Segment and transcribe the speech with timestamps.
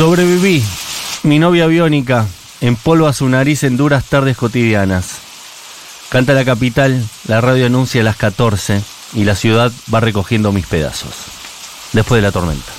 [0.00, 0.64] Sobreviví.
[1.24, 2.26] Mi novia biónica
[2.62, 5.18] empolva su nariz en duras tardes cotidianas.
[6.08, 8.82] Canta la capital, la radio anuncia a las 14
[9.12, 11.12] y la ciudad va recogiendo mis pedazos.
[11.92, 12.72] Después de la tormenta.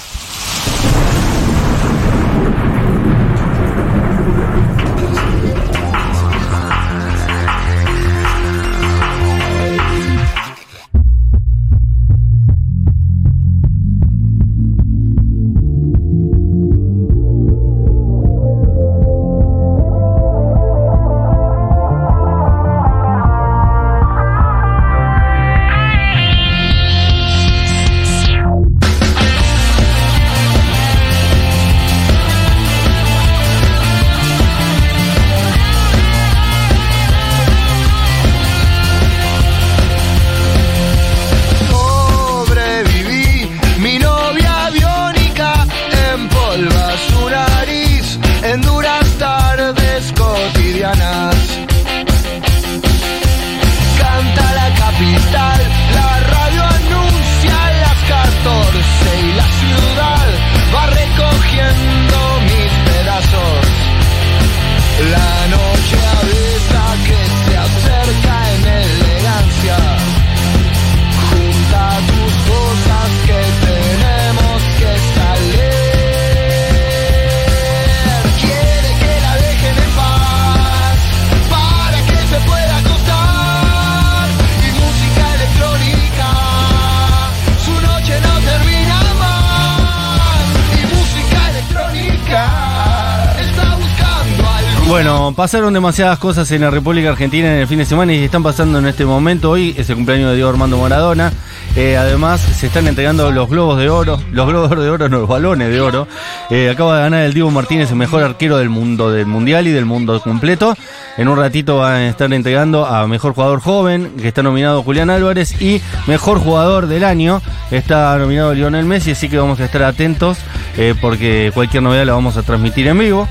[95.41, 98.77] Pasaron demasiadas cosas en la República Argentina en el fin de semana y están pasando
[98.77, 99.49] en este momento.
[99.49, 101.33] Hoy es el cumpleaños de Diego Armando Maradona.
[101.75, 105.27] Eh, además, se están entregando los globos de oro, los globos de oro, no, los
[105.27, 106.07] balones de oro.
[106.51, 109.71] Eh, acaba de ganar el Diego Martínez, el mejor arquero del mundo, del mundial y
[109.71, 110.75] del mundo completo.
[111.17, 115.09] En un ratito van a estar entregando a mejor jugador joven, que está nominado Julián
[115.09, 119.81] Álvarez, y mejor jugador del año, está nominado Lionel Messi, así que vamos a estar
[119.81, 120.37] atentos
[120.77, 123.27] eh, porque cualquier novedad la vamos a transmitir en vivo.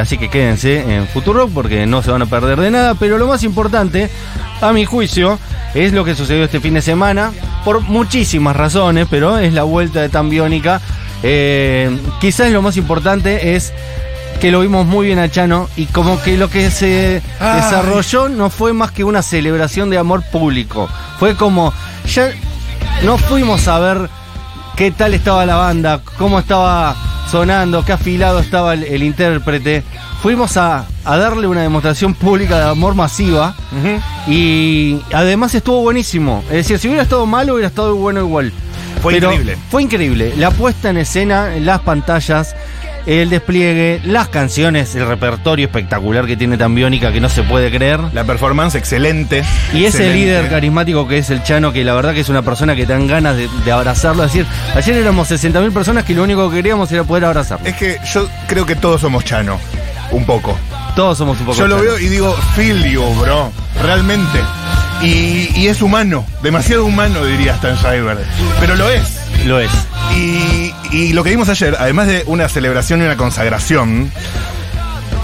[0.00, 2.94] Así que quédense en Futuro porque no se van a perder de nada.
[2.94, 4.10] Pero lo más importante,
[4.60, 5.38] a mi juicio,
[5.74, 7.32] es lo que sucedió este fin de semana,
[7.64, 10.80] por muchísimas razones, pero es la vuelta de Tan Biónica.
[11.22, 13.72] Eh, quizás lo más importante es
[14.40, 17.60] que lo vimos muy bien a Chano y como que lo que se Ay.
[17.60, 20.88] desarrolló no fue más que una celebración de amor público.
[21.18, 21.72] Fue como,
[22.06, 22.30] ya
[23.04, 24.10] no fuimos a ver
[24.76, 26.96] qué tal estaba la banda, cómo estaba
[27.32, 29.82] sonando, qué afilado estaba el, el intérprete.
[30.20, 33.54] Fuimos a, a darle una demostración pública de amor masiva
[34.28, 36.44] y además estuvo buenísimo.
[36.50, 38.52] Es decir, si hubiera estado malo, hubiera estado bueno igual.
[39.00, 39.56] Fue Pero increíble.
[39.70, 40.34] Fue increíble.
[40.36, 42.54] La puesta en escena, las pantallas,
[43.06, 47.70] el despliegue, las canciones, el repertorio espectacular que tiene tan Biónica que no se puede
[47.70, 48.00] creer.
[48.12, 49.44] La performance excelente.
[49.74, 52.74] Y ese líder carismático que es el Chano, que la verdad que es una persona
[52.76, 54.24] que te dan ganas de, de abrazarlo.
[54.24, 57.66] Es decir, ayer éramos 60.000 personas que lo único que queríamos era poder abrazarlo.
[57.66, 59.58] Es que yo creo que todos somos Chano.
[60.10, 60.56] Un poco.
[60.94, 61.88] Todos somos un poco Yo lo Chano.
[61.88, 63.50] veo y digo, feel you, bro.
[63.82, 64.38] Realmente.
[65.02, 66.24] Y, y es humano.
[66.42, 68.18] Demasiado humano, diría Stan Schreiber.
[68.60, 69.02] Pero lo es.
[69.46, 69.70] Lo es.
[70.14, 74.10] Y, y lo que vimos ayer, además de una celebración y una consagración,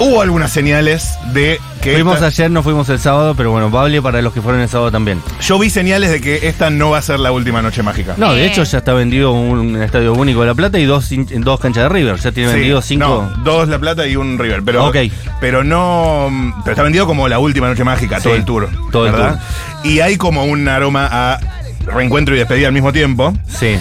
[0.01, 1.93] hubo algunas señales de que.
[1.95, 4.69] Fuimos esta- ayer, no fuimos el sábado, pero bueno, vale para los que fueron el
[4.69, 5.21] sábado también.
[5.41, 8.15] Yo vi señales de que esta no va a ser la última noche mágica.
[8.17, 11.61] No, de hecho ya está vendido un estadio único de La Plata y dos, dos
[11.61, 12.17] canchas de River.
[12.17, 13.29] Ya tiene Sí, vendido cinco.
[13.37, 14.63] No, dos La Plata y un River.
[14.65, 14.97] Pero, Ok.
[15.41, 16.29] pero no.
[16.65, 18.69] Pero está vendido como la última noche mágica, todo el tour.
[18.91, 19.41] todo el ¿verdad?
[19.85, 21.41] Y hay como un aroma a
[21.87, 23.35] reencuentro y despedida al mismo tiempo.
[23.49, 23.77] Sí.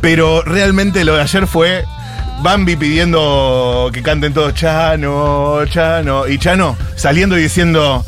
[0.00, 1.84] Pero realmente lo de ayer fue
[2.42, 6.26] Bambi pidiendo que canten todos Chano, Chano.
[6.28, 8.04] Y Chano saliendo y diciendo: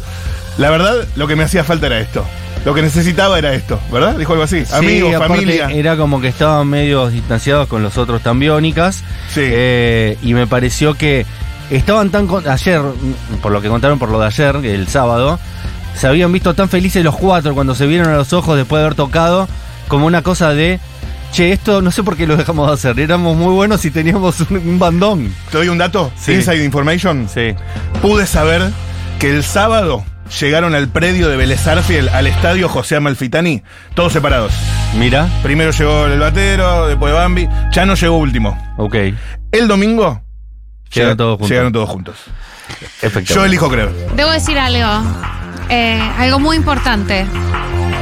[0.58, 2.24] La verdad, lo que me hacía falta era esto.
[2.64, 4.16] Lo que necesitaba era esto, ¿verdad?
[4.16, 4.64] Dijo algo así.
[4.72, 5.68] Amigos, Sí, aparte familia.
[5.70, 8.96] Era como que estaban medio distanciados con los otros tan biónicas.
[9.32, 9.40] Sí.
[9.44, 11.24] Eh, y me pareció que
[11.70, 12.26] estaban tan.
[12.26, 15.38] con- ayer, mm, por lo que contaron por lo de ayer, el sábado,
[15.94, 18.84] se habían visto tan felices los cuatro cuando se vieron a los ojos después de
[18.86, 19.48] haber tocado,
[19.86, 20.80] como una cosa de.
[21.32, 22.98] Che, esto no sé por qué lo dejamos de hacer.
[23.00, 25.32] Éramos muy buenos y teníamos un, un bandón.
[25.50, 26.10] ¿Te doy un dato?
[26.18, 26.32] Sí.
[26.32, 27.28] Inside Information.
[27.32, 27.54] Sí.
[28.02, 28.70] Pude saber
[29.18, 30.04] que el sábado
[30.40, 33.62] llegaron al predio de Vélez Arfiel, al estadio José Amalfitani,
[33.94, 34.52] todos separados.
[34.98, 35.28] Mira.
[35.42, 37.48] Primero llegó el batero, después Bambi.
[37.70, 38.74] Chano llegó último.
[38.78, 38.94] Ok.
[39.52, 40.22] El domingo
[40.90, 41.50] Llegaron llega- todos juntos.
[41.50, 42.16] llegaron todos juntos.
[43.26, 43.90] Yo elijo creer.
[44.16, 45.06] Debo decir algo.
[45.68, 47.26] eh, algo muy importante.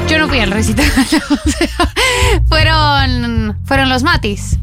[0.08, 0.87] Yo no fui al recital.
[2.49, 4.58] fueron, fueron los Matis.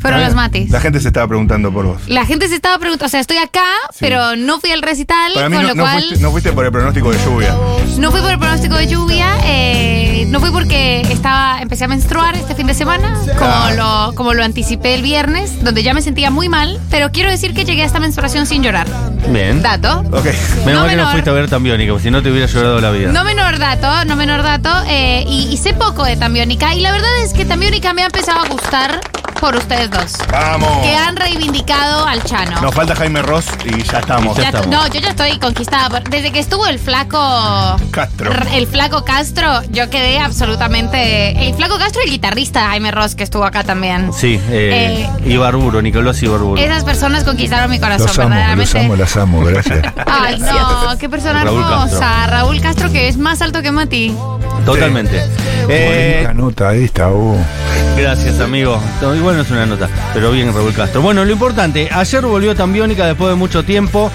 [0.00, 0.70] Fueron los matis.
[0.70, 2.00] La gente se estaba preguntando por vos.
[2.08, 3.64] La gente se estaba preguntando, o sea, estoy acá,
[3.98, 6.52] pero no fui al recital, Para mí con no, lo no cual fuiste, no fuiste
[6.52, 7.54] por el pronóstico de lluvia.
[7.98, 12.34] no fui por el pronóstico de lluvia, eh, no fui porque estaba, empecé a menstruar
[12.36, 13.72] este fin de semana, como, Ah.
[14.08, 17.52] lo, como lo anticipé el viernes, donde ya me sentía muy mal, pero quiero decir
[17.52, 18.86] que llegué a esta menstruación sin llorar.
[19.28, 19.60] Bien.
[19.60, 20.00] Dato.
[20.12, 20.24] Ok.
[20.64, 22.80] Menos No mal que no fuiste a ver Tambiónica, porque si no te hubiera llorado
[22.80, 23.12] la vida.
[23.12, 26.92] No menor dato, no menor dato, eh, y, y sé poco de Tambiónica, y la
[26.92, 29.00] verdad es que Tambiónica me ha empezado a gustar
[29.40, 30.68] por ustedes dos, Vamos.
[30.86, 32.60] que han reivindicado al Chano.
[32.60, 34.36] Nos falta Jaime Ross y ya estamos.
[34.36, 34.68] Ya Ya- estamos.
[34.68, 35.88] no, yo ya estoy conquistada.
[35.88, 37.18] por- Desde que estuvo el flaco.
[37.90, 38.30] Castro.
[38.32, 41.46] R- El flaco Castro, yo quedé absolutamente.
[41.48, 44.12] El flaco Castro y el guitarrista Jaime Ross, que estuvo acá también.
[44.12, 46.60] Sí, eh, Eh, Ibarburo, Nicolás Ibarburo.
[46.60, 48.80] Esas personas conquistaron mi corazón, Los amo, los verdaderamente.
[48.80, 49.94] amo, las amo, gracias.
[50.06, 52.26] Ay, no, qué persona Raúl hermosa.
[52.26, 54.14] Raúl Castro, que es más alto que Mati.
[54.64, 55.24] Totalmente.
[55.68, 57.36] Eh, La nota esta, oh.
[57.96, 58.80] Gracias, amigo.
[59.00, 61.02] No, igual no es una nota, pero bien Raúl Castro.
[61.02, 64.10] Bueno, lo importante, ayer volvió Tambiónica después de mucho tiempo.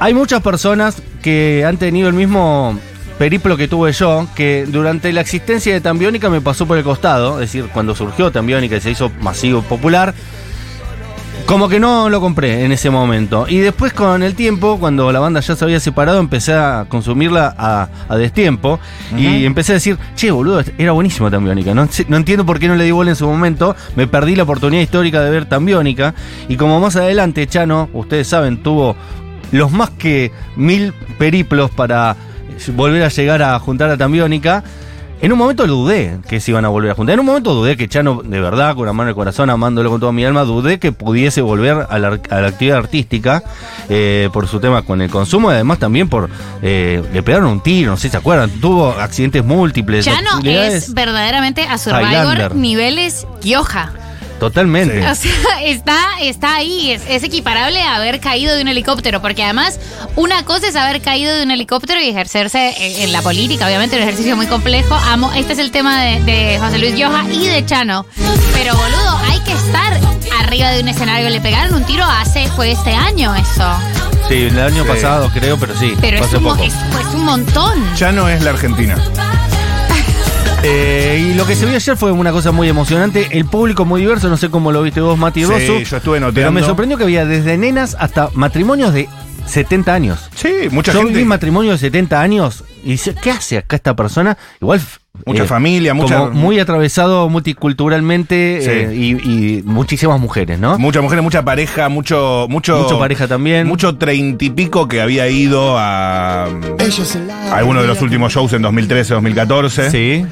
[0.00, 2.78] Hay muchas personas que han tenido el mismo
[3.18, 7.34] periplo que tuve yo, que durante la existencia de Tambiónica me pasó por el costado,
[7.34, 10.14] es decir, cuando surgió Tambiónica y se hizo masivo popular,
[11.52, 13.44] como que no lo compré en ese momento.
[13.46, 17.54] Y después con el tiempo, cuando la banda ya se había separado, empecé a consumirla
[17.58, 18.80] a, a destiempo.
[19.18, 21.74] Y empecé a decir, che, boludo, era buenísimo Tambiónica.
[21.74, 23.76] No, no entiendo por qué no le di bola en su momento.
[23.96, 26.14] Me perdí la oportunidad histórica de ver Tambiónica.
[26.48, 28.96] Y como más adelante, Chano, ustedes saben, tuvo
[29.50, 32.16] los más que mil periplos para
[32.74, 34.64] volver a llegar a juntar a Tambiónica.
[35.22, 37.14] En un momento dudé que se iban a volver a juntar.
[37.14, 39.88] En un momento dudé que Chano, de verdad, con la mano en el corazón, amándolo
[39.88, 43.42] con toda mi alma, dudé que pudiese volver a la, a la actividad artística
[43.88, 46.28] eh, por su tema con el consumo y además también por.
[46.60, 48.50] eh, le pegaron un tiro, no sé si se acuerdan.
[48.50, 50.04] Tuvo accidentes múltiples.
[50.04, 52.56] Chano es verdaderamente a Survivor Highlander.
[52.56, 53.92] niveles Kioja.
[54.42, 55.06] Totalmente.
[55.06, 55.30] O sea,
[55.64, 59.78] está, está ahí, es, es equiparable a haber caído de un helicóptero, porque además
[60.16, 63.94] una cosa es haber caído de un helicóptero y ejercerse en, en la política, obviamente
[63.94, 64.96] un ejercicio muy complejo.
[64.96, 68.04] Amo, este es el tema de, de José Luis Gioja y de Chano.
[68.52, 70.00] Pero boludo, hay que estar
[70.40, 71.30] arriba de un escenario.
[71.30, 73.72] Le pegaron un tiro hace, fue este año eso.
[74.28, 74.88] Sí, el año Sí.
[74.88, 75.94] pasado creo, pero sí.
[76.00, 76.64] Pero es un, mo- poco.
[76.64, 77.94] es, es un montón.
[77.96, 78.96] Ya no es la Argentina.
[80.64, 83.28] Eh, y lo que se vio ayer fue una cosa muy emocionante.
[83.32, 86.20] El público muy diverso, no sé cómo lo viste vos, Mati Sí, yo estuve Pero
[86.20, 86.52] notando.
[86.52, 89.08] me sorprendió que había desde nenas hasta matrimonios de
[89.46, 90.28] 70 años.
[90.36, 91.14] Sí, mucha Yo gente.
[91.14, 94.38] viví matrimonio de 70 años y dice, ¿qué hace acá esta persona?
[94.60, 94.78] Igual.
[94.80, 98.70] eh, Mucha familia, mucha- como muy atravesado multiculturalmente Sí.
[98.70, 100.78] eh, y, y muchísimas mujeres, ¿no?
[100.78, 102.46] Muchas mujeres, mucha pareja, mucho.
[102.48, 103.66] Mucho, Mucho pareja también.
[103.66, 106.44] Mucho treinta y pico que había ido a.
[106.44, 106.48] a
[107.56, 109.90] alguno de los últimos shows en 2013, 2014.
[109.90, 110.24] Sí.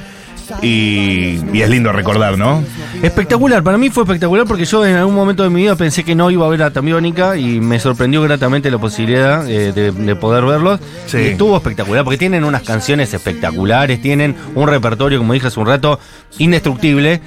[0.63, 2.63] Y, y es lindo recordar, ¿no?
[3.03, 6.15] Espectacular, para mí fue espectacular porque yo en algún momento de mi vida pensé que
[6.15, 10.17] no iba a ver a Tambiónica y me sorprendió gratamente la posibilidad eh, de, de
[10.17, 10.81] poder verlos.
[11.07, 11.19] Sí.
[11.19, 15.67] Y estuvo espectacular porque tienen unas canciones espectaculares, tienen un repertorio, como dije hace un
[15.67, 15.99] rato,
[16.39, 17.21] indestructible.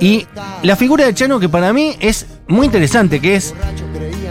[0.00, 0.26] Y
[0.62, 3.54] la figura de Chano que para mí es muy interesante, que es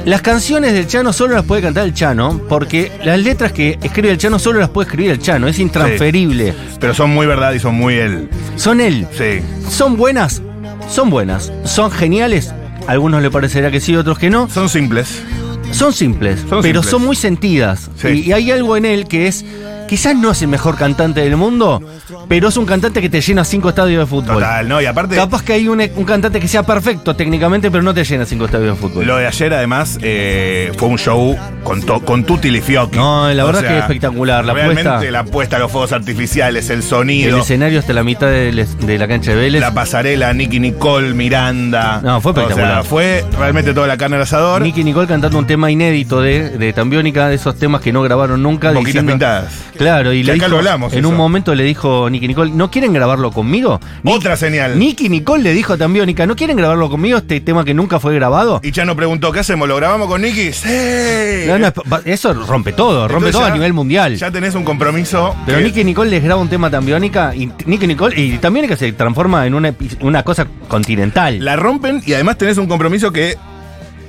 [0.05, 4.11] las canciones del Chano solo las puede cantar el Chano, porque las letras que escribe
[4.11, 6.53] el Chano solo las puede escribir el Chano, es intransferible.
[6.79, 8.29] Pero son muy verdad y son muy él.
[8.55, 9.07] Son él.
[9.17, 9.41] Sí.
[9.69, 10.41] ¿Son buenas?
[10.87, 11.51] Son buenas.
[11.63, 12.53] ¿Son geniales?
[12.87, 14.47] A algunos le parecerá que sí, otros que no.
[14.49, 15.23] Son simples.
[15.71, 16.85] Son simples, Son pero simples.
[16.91, 17.89] son muy sentidas.
[17.99, 18.07] Sí.
[18.09, 19.43] Y, y hay algo en él que es,
[19.87, 21.81] quizás no es el mejor cantante del mundo,
[22.27, 24.35] pero es un cantante que te llena cinco estadios de fútbol.
[24.35, 24.81] Total, ¿no?
[24.81, 25.15] Y aparte.
[25.15, 28.45] Capaz que hay un, un cantante que sea perfecto técnicamente, pero no te llena cinco
[28.45, 29.05] estadios de fútbol.
[29.05, 32.97] Lo de ayer, además, eh, fue un show con, to- con tutti li fiocchi.
[32.97, 34.45] No, la O verdad sea, que espectacular.
[34.45, 38.27] La realmente puesta- la puesta, los fuegos artificiales, el el sonido, escenario hasta la mitad
[38.27, 38.51] de,
[38.81, 39.61] de la cancha de Vélez.
[39.61, 42.01] la pasarela, Nicky Nicole, Miranda.
[42.03, 42.71] No, fue espectacular.
[42.79, 44.61] O sea, fue realmente toda la carne al asador.
[44.61, 48.41] Nicky Nicole cantando un tema inédito de, de Tambiónica, de esos temas que no grabaron
[48.43, 48.69] nunca.
[48.71, 49.53] Boquitas diciendo- pintadas.
[49.77, 51.09] Claro, y le acá dijo, lo hablamos, en eso.
[51.09, 53.79] un momento le dijo Nicky Nicole, ¿no quieren grabarlo conmigo?
[54.03, 54.77] Otra señal.
[54.79, 58.15] Nicky Nicole le dijo a Tambiónica, ¿no quieren grabarlo conmigo este tema que nunca fue
[58.15, 58.59] grabado?
[58.63, 59.67] Y Chano preguntó, ¿qué hacemos?
[59.67, 60.51] ¿Lo grabamos con Nicky?
[60.53, 61.45] ¡Sí!
[61.47, 64.15] No, no, pa- eso rompe todo, rompe Entonces todo a nivel mundial.
[64.15, 65.35] Ya tenés un compromiso.
[65.45, 68.75] Pero que- Nicky Nicole les graba un tema a Tambiónica y Nicky Nicole y Tambiónica
[68.75, 71.43] se transforma en una, una cosa continental.
[71.43, 73.37] la rompen y además tenés un compromiso que,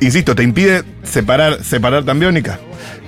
[0.00, 2.58] insisto, te impide separar, separar Tambiónica.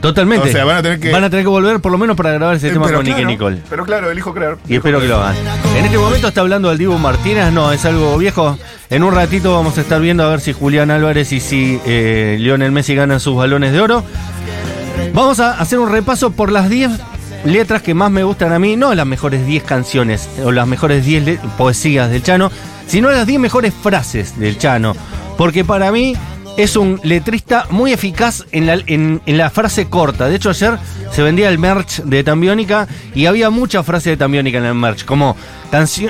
[0.01, 0.49] Totalmente.
[0.49, 2.33] O sea, van a tener que- Van a tener que volver por lo menos para
[2.33, 3.59] grabar ese Eh, tema con claro, Nicole.
[3.69, 4.57] Pero claro, elijo creer.
[4.69, 5.35] Y espero que lo hagan.
[5.77, 8.57] En este momento está hablando el Dibu Martínez, no, es algo viejo.
[8.91, 12.37] En un ratito vamos a estar viendo a ver si Julián Álvarez y si eh,
[12.39, 14.05] Lionel Messi ganan sus balones de oro.
[15.13, 16.91] Vamos a hacer un repaso por las 10
[17.45, 21.05] letras que más me gustan a mí, no las mejores 10 canciones o las mejores
[21.05, 22.51] 10 le- poesías del Chano,
[22.87, 24.95] sino las 10 mejores frases del Chano
[25.37, 26.17] porque para mí
[26.59, 30.29] es un letrista muy eficaz en la, en, en la frase corta.
[30.29, 30.77] De hecho, ayer
[31.13, 35.05] se vendía el merch de Tambiónica y había muchas frases de Tambiónica en el merch,
[35.07, 35.35] como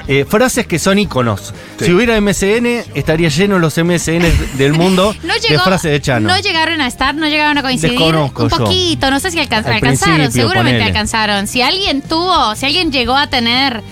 [0.06, 1.52] eh, frases que son iconos.
[1.78, 1.86] Sí.
[1.86, 4.22] Si hubiera MSN, estaría lleno los MSN
[4.56, 6.28] del mundo No de frases de Chano.
[6.28, 7.98] no llegaron a estar, no llegaron a coincidir.
[7.98, 8.56] Desconozco un yo.
[8.58, 10.84] poquito, no sé si alcan- Al alcanzaron, seguramente ponele.
[10.84, 11.46] alcanzaron.
[11.46, 13.82] Si alguien tuvo, si alguien llegó a tener,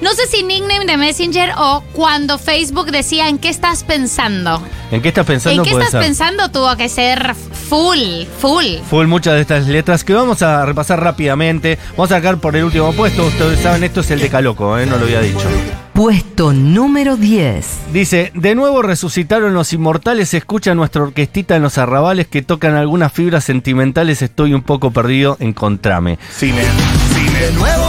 [0.00, 4.62] no sé si nickname de Messenger o cuando Facebook decía en qué estás pensando.
[4.90, 5.62] ¿En qué estás pensando?
[5.62, 6.00] ¿En qué estás ser.
[6.00, 6.50] pensando?
[6.50, 8.64] Tuvo que ser full, full.
[8.88, 11.78] Full muchas de estas letras que vamos a repasar rápidamente.
[11.96, 13.26] Vamos a sacar por el último puesto.
[13.26, 14.86] Ustedes saben, esto es el de Caloco, ¿eh?
[14.86, 15.48] no lo había dicho.
[15.92, 17.66] Puesto número 10.
[17.92, 23.12] Dice, de nuevo resucitaron los inmortales, escucha nuestra orquestita en los arrabales que tocan algunas
[23.12, 26.18] fibras sentimentales, estoy un poco perdido, encontrame.
[26.30, 27.50] Cine, De cine.
[27.58, 27.85] nuevo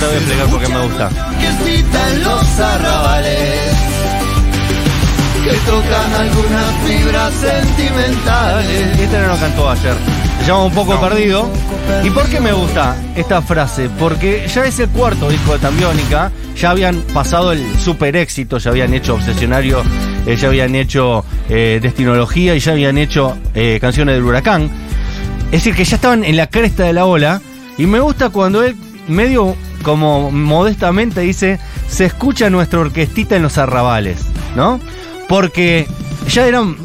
[0.00, 1.08] Ahora voy a explicar por qué me gusta.
[1.38, 3.72] Que citan los arrabales.
[5.44, 8.98] Que tocan algunas fibras sentimentales.
[8.98, 9.94] Este no lo cantó ayer.
[10.40, 11.50] Se llama Un poco perdido.
[12.02, 13.90] ¿Y por qué me gusta esta frase?
[13.98, 16.32] Porque ya es el cuarto disco de Tambiónica.
[16.56, 19.82] Ya habían pasado el super éxito, ya habían hecho Obsesionario,
[20.26, 24.70] eh, ya habían hecho eh, Destinología y ya habían hecho eh, Canciones del Huracán.
[25.46, 27.42] Es decir, que ya estaban en la cresta de la ola.
[27.76, 28.76] Y me gusta cuando él,
[29.10, 34.20] medio como modestamente, dice: Se escucha nuestra orquestita en los arrabales,
[34.56, 34.80] ¿no?
[35.28, 35.86] Porque
[36.28, 36.76] ya eran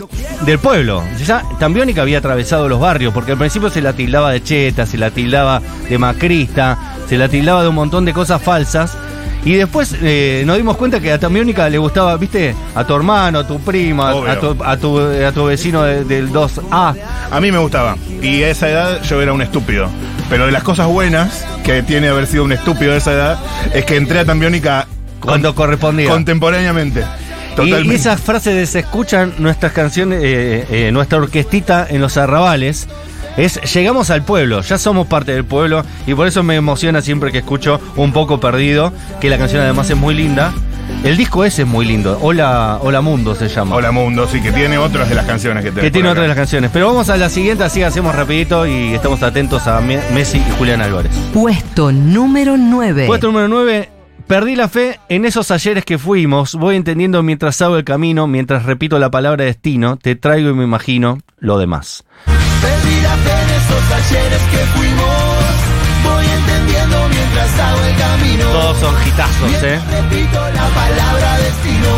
[0.45, 1.03] del pueblo.
[1.25, 4.97] Ya Tambiónica había atravesado los barrios, porque al principio se la tildaba de cheta, se
[4.97, 6.77] la tildaba de macrista,
[7.09, 8.97] se la tildaba de un montón de cosas falsas.
[9.43, 13.39] Y después eh, nos dimos cuenta que a Tambiónica le gustaba, viste, a tu hermano,
[13.39, 16.95] a tu prima, a tu, a, tu, a tu vecino de- del 2A.
[17.31, 17.95] A mí me gustaba.
[18.23, 19.87] Y a esa edad yo era un estúpido.
[20.29, 23.39] Pero de las cosas buenas que tiene haber sido un estúpido a esa edad
[23.73, 24.87] es que entré a Tambiónica
[25.19, 26.09] Cuando correspondía.
[26.09, 27.01] contemporáneamente.
[27.01, 27.93] Y, Totalmente.
[27.93, 32.87] y esas frases de se escuchan nuestras canciones, eh, eh, nuestra orquestita en los arrabales.
[33.37, 37.33] Es llegamos al pueblo, ya somos parte del pueblo y por eso me emociona siempre
[37.33, 40.53] que escucho Un poco perdido, que la canción además es muy linda.
[41.05, 43.75] El disco ese es muy lindo, Hola, Hola Mundo se llama.
[43.75, 46.27] Hola Mundo, sí, que tiene otras de las canciones que, que tenés tiene otras de
[46.29, 46.71] las canciones.
[46.73, 50.51] Pero vamos a la siguiente, así hacemos rapidito y estamos atentos a Me- Messi y
[50.57, 51.11] Julián Álvarez.
[51.31, 53.05] Puesto número 9.
[53.05, 53.89] Puesto número 9.
[54.25, 56.55] Perdí la fe en esos ayeres que fuimos.
[56.55, 59.97] Voy entendiendo mientras hago el camino, mientras repito la palabra destino.
[59.97, 62.03] Te traigo y me imagino lo demás.
[62.25, 64.94] Perdí la fe en esos ayeres que fuimos.
[68.51, 69.79] Todos son hitazos, ¿eh?
[69.91, 71.89] Repito la palabra destino.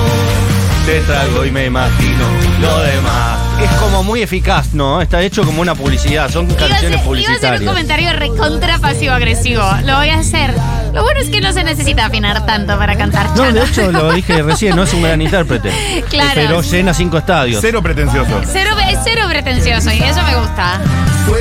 [0.86, 2.26] Te traigo y me imagino
[2.62, 3.40] lo demás.
[3.62, 5.02] Es como muy eficaz, ¿no?
[5.02, 6.30] Está hecho como una publicidad.
[6.30, 7.64] Son canciones hacer, iba a hacer un publicitarias.
[7.64, 9.64] comentario recontra pasivo-agresivo.
[9.84, 10.54] Lo voy a hacer.
[10.98, 14.12] Lo bueno es que no se necesita afinar tanto para cantar No, de hecho lo
[14.14, 16.04] dije recién, no es un gran intérprete.
[16.10, 16.32] Claro.
[16.34, 17.60] Pero llena cinco estadios.
[17.62, 18.42] Cero pretencioso.
[18.52, 20.82] Cero, es cero pretencioso y eso me gusta.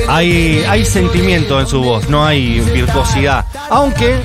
[0.09, 3.45] Hay, hay sentimiento en su voz, no hay virtuosidad.
[3.71, 4.21] Aunque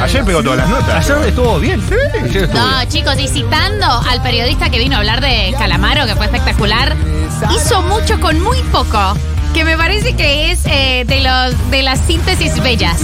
[0.00, 1.10] Ayer pegó todas las notas.
[1.10, 1.80] ayer estuvo bien.
[2.24, 2.88] Ayer estuvo No, bien.
[2.88, 6.94] chicos, y citando al periodista que vino a hablar de Calamaro, que fue espectacular,
[7.56, 9.16] hizo mucho con muy poco.
[9.54, 13.00] Que me parece que es eh, de los de las síntesis bellas.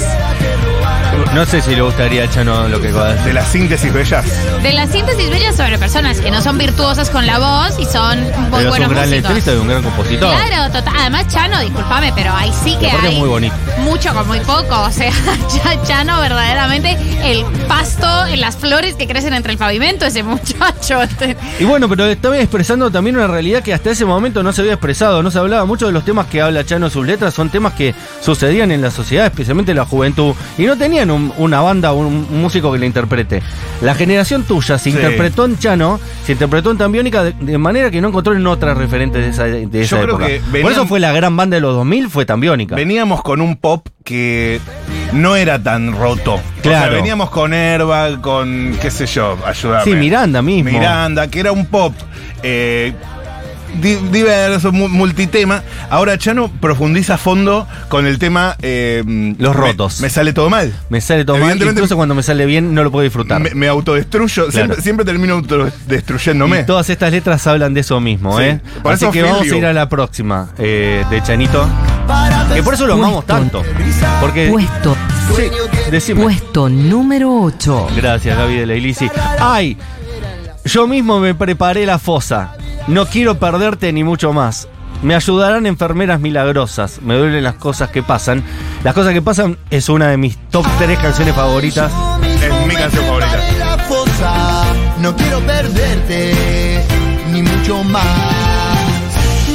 [1.36, 4.24] No sé si le gustaría a Chano lo que acaba de las síntesis bellas.
[4.62, 8.18] De las síntesis bellas sobre personas que no son virtuosas con la voz y son
[8.22, 9.28] muy Pero es buenos un gran músicos.
[9.30, 10.30] letrista y un gran compositor.
[10.34, 10.94] Claro, total.
[10.98, 13.54] Además, Chano, discúlpame, pero ahí sí que aparte es hay muy bonito.
[13.82, 14.80] mucho con muy poco.
[14.80, 15.10] O sea,
[15.50, 21.00] Ch- Chano verdaderamente el pasto, en las flores que crecen entre el pavimento, ese muchacho.
[21.60, 24.72] Y bueno, pero estaba expresando también una realidad que hasta ese momento no se había
[24.72, 27.50] expresado, no se hablaba mucho de los temas que habla Chano en sus letras, son
[27.50, 31.60] temas que sucedían en la sociedad, especialmente en la juventud, y no tenían un- una
[31.60, 33.42] banda o un, un músico que le interprete.
[33.82, 34.90] La generación tuya se Sí.
[34.90, 38.74] interpretó en Chano, se interpretó en Tambiónica de, de manera que no encontró en otra
[38.74, 40.26] referente de esa, de esa Yo creo época.
[40.26, 42.74] que Por eso fue la gran banda de los 2000, fue Tambiónica.
[42.76, 44.60] Veníamos con un pop que
[45.12, 46.34] no era tan roto.
[46.34, 46.94] O sea, Claro.
[46.94, 49.84] veníamos con Herba, con qué sé yo, ayúdame.
[49.84, 50.70] Sí, Miranda mismo.
[50.70, 51.92] Miranda, que era un pop
[52.42, 52.92] eh,
[53.74, 55.62] di- diverso, mu- multitema.
[55.90, 59.02] Ahora Chano profundiza a fondo con el tema eh,
[59.38, 60.00] Los rotos.
[60.00, 60.72] Me, sale todo mal.
[60.88, 63.40] Me sale todo mal, incluso cuando me sale bien no lo puedo disfrutar.
[63.40, 66.60] Me, me autodestruyo, siempre, siempre termino autodestruyéndome.
[66.60, 68.60] Y todas estas letras hablan de eso mismo, Sí, ¿eh?
[68.82, 71.68] por Así eso que vamos a ir a la próxima eh, de Chanito.
[72.54, 73.62] Que por eso lo amamos tanto.
[74.20, 74.48] Porque.
[74.48, 74.96] Puesto.
[75.36, 75.42] Sí,
[75.90, 76.22] decime.
[76.22, 77.88] Puesto número 8.
[77.96, 79.10] Gracias, Gaby de la Ilisi.
[79.40, 79.76] ¡Ay!
[80.64, 82.52] Yo mismo me preparé la fosa.
[82.88, 84.68] No quiero perderte ni mucho más.
[85.02, 87.02] Me ayudarán enfermeras milagrosas.
[87.02, 88.42] Me duelen las cosas que pasan.
[88.84, 91.92] Las cosas que pasan es una de mis top 3 canciones favoritas.
[92.22, 93.36] Es mi canción favorita.
[95.00, 96.82] No quiero perderte,
[97.32, 98.04] ni mucho más.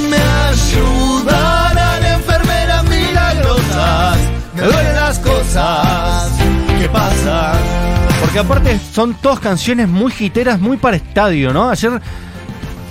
[0.09, 4.17] Me ayudarán enfermeras milagrosas,
[4.53, 6.31] me duelen las cosas
[6.79, 7.59] que pasan.
[8.21, 11.69] Porque aparte son todas canciones muy hiteras, muy para estadio, ¿no?
[11.69, 12.00] Ayer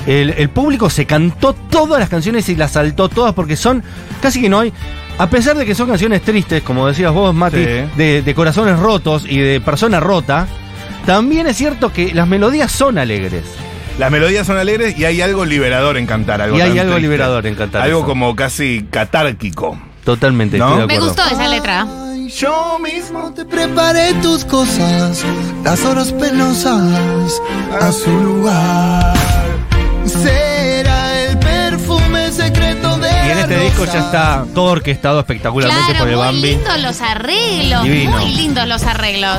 [0.06, 3.82] el, el público se cantó todas las canciones y las saltó todas porque son
[4.22, 4.72] casi que no hay.
[5.18, 7.64] A pesar de que son canciones tristes, como decías vos, Mati, Sí.
[7.96, 10.46] de, de corazones rotos y de persona rota,
[11.04, 13.44] también es cierto que las melodías son alegres.
[13.98, 16.40] Las melodías son alegres y hay algo liberador en cantar.
[16.40, 17.00] Algo Y hay algo triste.
[17.02, 18.06] liberador en cantar Algo eso.
[18.06, 19.78] como casi catárquico.
[20.04, 20.68] Totalmente, ¿No?
[20.70, 21.86] estoy de Me gustó esa letra.
[22.38, 25.22] Yo mismo te preparé tus cosas,
[25.64, 27.40] las horas penosas
[27.78, 29.12] a su lugar.
[30.10, 35.92] Será el perfume secreto de Y en la este disco ya está todo orquestado espectacularmente
[35.92, 36.48] Claro, por el muy Bambi.
[36.56, 38.10] lindos los arreglos, Divino.
[38.12, 39.38] muy lindos los arreglos.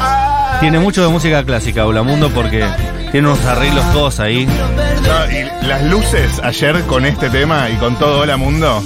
[0.59, 2.65] Tiene mucho de música clásica, Mundo porque
[3.11, 4.45] tiene unos arreglos todos ahí.
[4.45, 8.83] No, y las luces ayer con este tema y con todo Hola Mundo.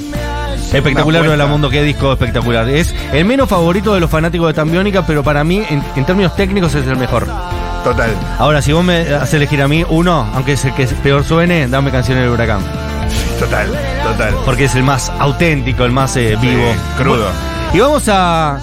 [0.73, 1.45] Espectacular Una apuesta.
[1.51, 2.67] Mundo, qué disco espectacular.
[2.67, 6.35] Es el menos favorito de los fanáticos de Tambiónica, pero para mí, en, en términos
[6.35, 7.27] técnicos, es el mejor.
[7.85, 8.09] Total.
[8.39, 11.67] Ahora, si vos me haces elegir a mí uno, aunque es el que peor suene,
[11.67, 12.61] dame canción del huracán.
[13.39, 13.67] Total.
[14.03, 14.33] Total.
[14.43, 16.63] Porque es el más auténtico, el más eh, Sí, vivo.
[16.97, 17.27] crudo.
[17.73, 18.59] Y vamos a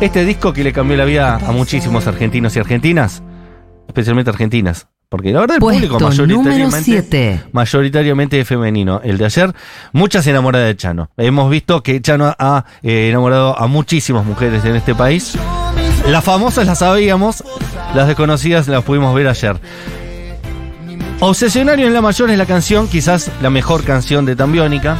[0.00, 3.24] este disco que le cambió la vida a muchísimos argentinos y argentinas,
[3.88, 4.86] especialmente argentinas.
[5.08, 7.42] Porque la verdad el público Puesto mayoritariamente, 7.
[7.50, 9.00] mayoritariamente es femenino.
[9.02, 9.52] El de ayer,
[9.92, 11.10] muchas enamoradas de Chano.
[11.16, 15.36] Hemos visto que Chano ha eh, enamorado a muchísimas mujeres en este país.
[16.06, 17.42] Las famosas las sabíamos,
[17.94, 19.56] las desconocidas las pudimos ver ayer.
[21.20, 24.96] Obsesionario en la mayor es la canción, quizás la mejor canción de Tambiónica.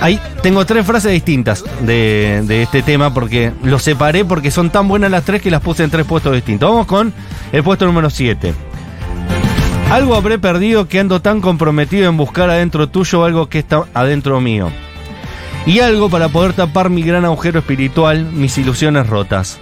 [0.00, 4.88] Ahí tengo tres frases distintas de, de este tema porque los separé porque son tan
[4.88, 6.68] buenas las tres que las puse en tres puestos distintos.
[6.68, 7.14] Vamos con
[7.52, 8.52] el puesto número 7.
[9.90, 14.40] Algo habré perdido que ando tan comprometido en buscar adentro tuyo algo que está adentro
[14.40, 14.70] mío.
[15.64, 19.58] Y algo para poder tapar mi gran agujero espiritual, mis ilusiones rotas.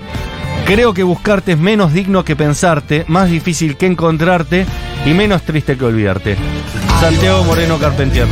[0.66, 4.66] Creo que buscarte es menos digno que pensarte, más difícil que encontrarte
[5.04, 6.36] y menos triste que olvidarte.
[7.00, 8.26] Santiago Moreno Carpentier.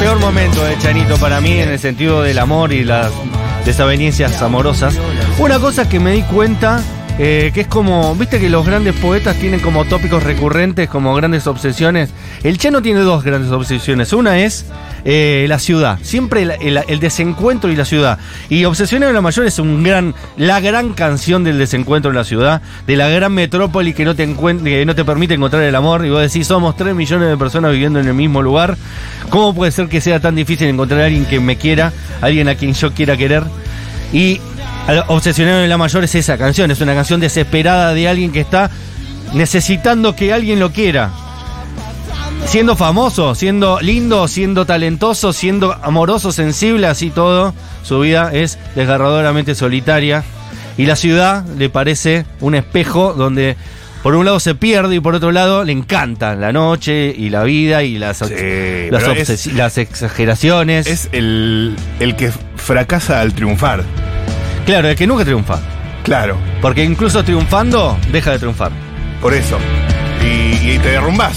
[0.00, 3.12] Peor momento de Chanito para mí en el sentido del amor y las
[3.66, 4.94] desavenencias amorosas.
[5.38, 6.82] Una cosa que me di cuenta,
[7.22, 11.46] eh, que es como, viste que los grandes poetas tienen como tópicos recurrentes, como grandes
[11.46, 12.08] obsesiones.
[12.42, 14.14] El Chano tiene dos grandes obsesiones.
[14.14, 14.64] Una es
[15.04, 18.18] eh, la ciudad, siempre el, desencuentro y la ciudad.
[18.48, 22.24] Y Obsesiones de la Mayor es un gran, la gran canción del desencuentro en la
[22.24, 24.26] ciudad, de la gran metrópoli que no te
[24.64, 26.06] que no te permite encontrar el amor.
[26.06, 28.78] Y vos decís, somos 3 millones de personas viviendo en el mismo lugar.
[29.28, 32.54] ¿Cómo puede ser que sea tan difícil encontrar a alguien que me quiera, alguien a
[32.54, 33.42] quien yo quiera querer?
[34.12, 34.40] Y
[35.08, 38.70] Obsesionado en la Mayor es esa canción, es una canción desesperada de alguien que está
[39.34, 41.10] necesitando que alguien lo quiera.
[42.46, 49.54] Siendo famoso, siendo lindo, siendo talentoso, siendo amoroso, sensible, así todo, su vida es desgarradoramente
[49.54, 50.24] solitaria.
[50.76, 53.56] Y la ciudad le parece un espejo donde
[54.02, 57.44] por un lado se pierde y por otro lado le encanta la noche y la
[57.44, 58.24] vida y las, Sí,
[58.90, 60.86] las, pero es- obses- las exageraciones.
[60.86, 63.84] Es el, el que fracasa al triunfar.
[64.70, 65.58] Claro, el que nunca triunfa.
[66.04, 68.70] Claro, Porque incluso triunfando, deja de triunfar.
[69.20, 69.58] por eso.
[70.24, 71.36] Y, y te derrumbás.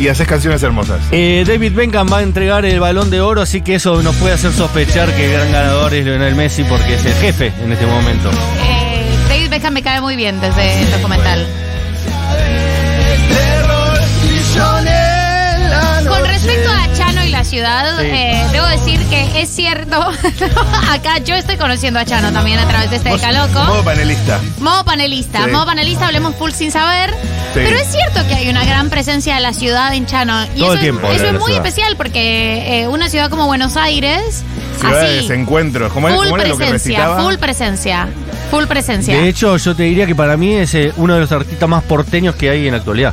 [0.00, 1.00] Y haces canciones hermosas.
[1.12, 4.34] Eh, David Beckham va a entregar el balón de oro, así que eso nos puede
[4.34, 7.86] hacer sospechar que el gran ganador es Lionel Messi porque es el jefe en este
[7.86, 8.30] momento.
[8.64, 11.46] Eh, David Beckham me cae muy bien desde el documental.
[17.50, 18.06] Ciudad, Sí.
[18.06, 20.00] eh, debo decir que es cierto.
[20.90, 23.58] Acá yo estoy conociendo a Chano también a través de este Vos, Decaloco.
[23.64, 24.40] Modo panelista.
[24.60, 25.50] Modo panelista, Sí.
[25.50, 27.10] modo panelista, hablemos full sin saber.
[27.10, 27.16] Sí.
[27.64, 30.44] Pero es cierto que hay una gran presencia de la ciudad en Chano.
[30.54, 31.66] Y Todo eso, el tiempo es, eso es muy ciudad.
[31.66, 34.44] especial porque eh, una ciudad como Buenos Aires,
[34.78, 35.92] Ciudad de así, desencuentros.
[35.92, 37.22] ¿Cómo, es- full cómo era lo que presencia, recitaba?
[37.24, 38.08] full presencia,
[38.52, 39.16] full presencia.
[39.16, 41.82] De hecho, yo te diría que para mí es eh, uno de los artistas más
[41.82, 43.12] porteños que hay en la actualidad.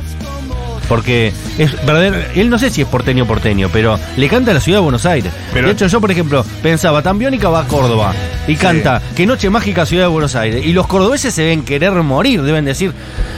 [0.88, 4.60] Porque es verdadero, él no sé si es porteño porteño, pero le canta a la
[4.60, 5.32] ciudad de Buenos Aires.
[5.52, 8.14] Pero- de hecho, yo, por ejemplo, pensaba, Tambiónica va a Córdoba
[8.46, 10.64] y canta Que Noche Mágica Ciudad de Buenos Aires.
[10.64, 12.92] Y los cordobeses se deben querer morir, deben decir,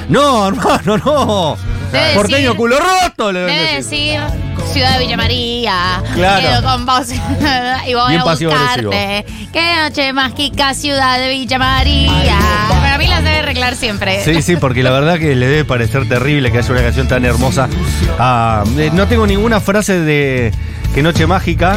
[0.09, 1.57] no, hermano, no.
[1.93, 4.21] Debe Porteño decir- culo roto, le deben Debe decir.
[4.21, 6.03] decir Ciudad de Villa María.
[6.15, 6.49] Claro.
[6.49, 7.07] Quedo con vos
[7.87, 9.27] y voy Bien a buscarte.
[9.53, 12.39] Qué noche mágica, Ciudad de Villa María.
[12.69, 14.23] Para mí las debe arreglar siempre.
[14.25, 17.25] Sí, sí, porque la verdad que le debe parecer terrible que haya una canción tan
[17.25, 17.69] hermosa.
[18.19, 20.53] Ah, eh, no tengo ninguna frase de
[20.95, 21.77] que Noche Mágica,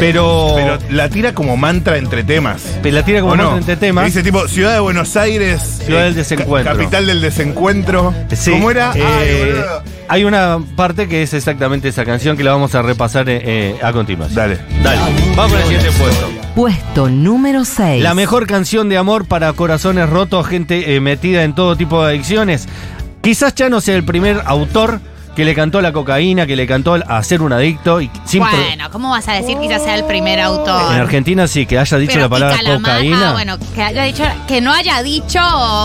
[0.00, 2.62] pero, Pero la tira como mantra entre temas.
[2.82, 3.42] la tira como ¿O no?
[3.44, 4.04] mantra entre temas.
[4.06, 5.80] Dice tipo Ciudad de Buenos Aires.
[5.84, 6.72] Ciudad eh, del desencuentro.
[6.72, 8.14] ca- Capital del desencuentro.
[8.34, 8.92] Sí, ¿Cómo era?
[8.94, 9.62] Eh,
[10.08, 13.76] hay una parte que es exactamente esa canción que la vamos a repasar eh, eh,
[13.82, 14.36] a continuación.
[14.36, 14.58] Dale.
[14.82, 15.00] Dale.
[15.34, 16.28] Vamos con el siguiente puesto.
[16.54, 18.02] Puesto número 6.
[18.02, 22.10] La mejor canción de amor para corazones rotos, gente eh, metida en todo tipo de
[22.10, 22.68] adicciones.
[23.22, 25.00] Quizás Chano sea el primer autor
[25.36, 28.90] que le cantó la cocaína, que le cantó a ser un adicto y sin Bueno,
[28.90, 30.94] ¿cómo vas a decir quizás sea el primer autor?
[30.94, 33.30] En Argentina sí, que haya dicho Pero la palabra cocaína.
[33.30, 35.38] Ah, bueno, que, haya dicho, que no haya dicho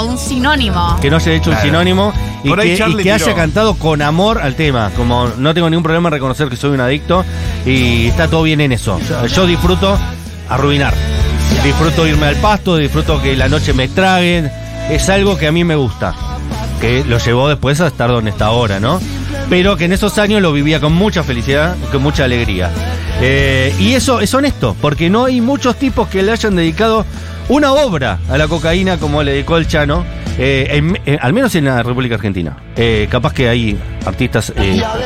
[0.07, 0.97] un sinónimo.
[1.01, 1.57] Que no haya Claro.
[1.57, 4.89] un sinónimo y Por ahí que, y Charlie que haya cantado con amor al tema.
[4.95, 7.25] Como no tengo ningún problema en reconocer que soy un adicto
[7.65, 8.99] y está todo bien en eso.
[9.07, 9.97] Yo, yo disfruto
[10.49, 10.93] arruinar.
[11.61, 14.49] Disfruto irme al pasto, disfruto que la noche me traguen.
[14.89, 16.15] Es algo que a mí me gusta.
[16.79, 18.99] Que lo llevó después a estar donde está ahora, ¿no?
[19.51, 22.71] Pero que en esos años lo vivía con mucha felicidad, con mucha alegría.
[23.19, 27.05] Eh, y eso es honesto, porque no hay muchos tipos que le hayan dedicado
[27.49, 30.05] una obra a la cocaína como le dedicó el Chano,
[30.37, 32.55] eh, eh, al menos en la República Argentina.
[33.09, 34.53] Capaz que hay artistas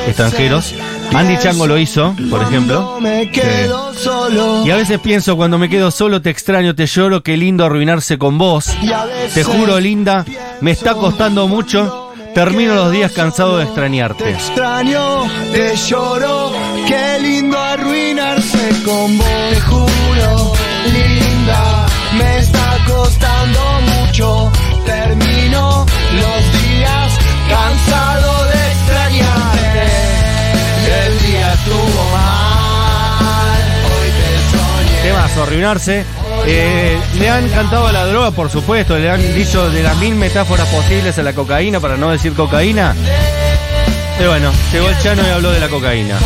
[0.06, 0.76] extranjeros.
[1.12, 3.00] Andy Chango lo hizo, por ejemplo.
[3.02, 4.64] Me quedo solo.
[4.64, 8.20] Y a veces pienso, cuando me quedo solo, te extraño, te lloro, qué lindo arruinarse
[8.20, 8.78] con vos.
[9.34, 10.24] Te juro, linda,
[10.62, 12.05] me está costando mucho.
[12.36, 14.30] Termino los días cansado de Te extrañarte.
[14.30, 16.52] extraño, te lloro,
[16.86, 19.26] qué lindo arruinarse con vos.
[19.26, 20.54] Te juro,
[20.92, 21.86] linda,
[22.18, 24.52] me está costando mucho.
[24.86, 27.18] Termino los días
[27.48, 29.86] cansado de extrañarte.
[31.08, 35.02] El día estuvo mal, hoy te soñé.
[35.04, 36.06] Temazo, arruinarse.
[36.48, 38.98] Eh, le han cantado a la droga, por supuesto.
[38.98, 42.96] Le han dicho de las mil metáforas posibles a la cocaína, para no decir cocaína.
[44.18, 46.18] Pero bueno, llegó el Chano y habló de la cocaína.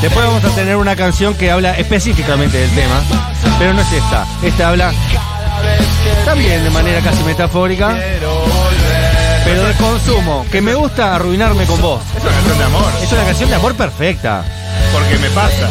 [0.00, 3.02] Después vamos a tener una canción que habla específicamente del tema,
[3.58, 4.26] pero no es esta.
[4.42, 4.92] Esta habla
[6.24, 7.96] también de manera casi metafórica,
[9.44, 12.02] pero del consumo, que me gusta arruinarme con vos.
[12.16, 12.92] Es una canción de amor.
[13.02, 14.44] Es una canción de amor perfecta.
[14.92, 15.68] Porque me pasa.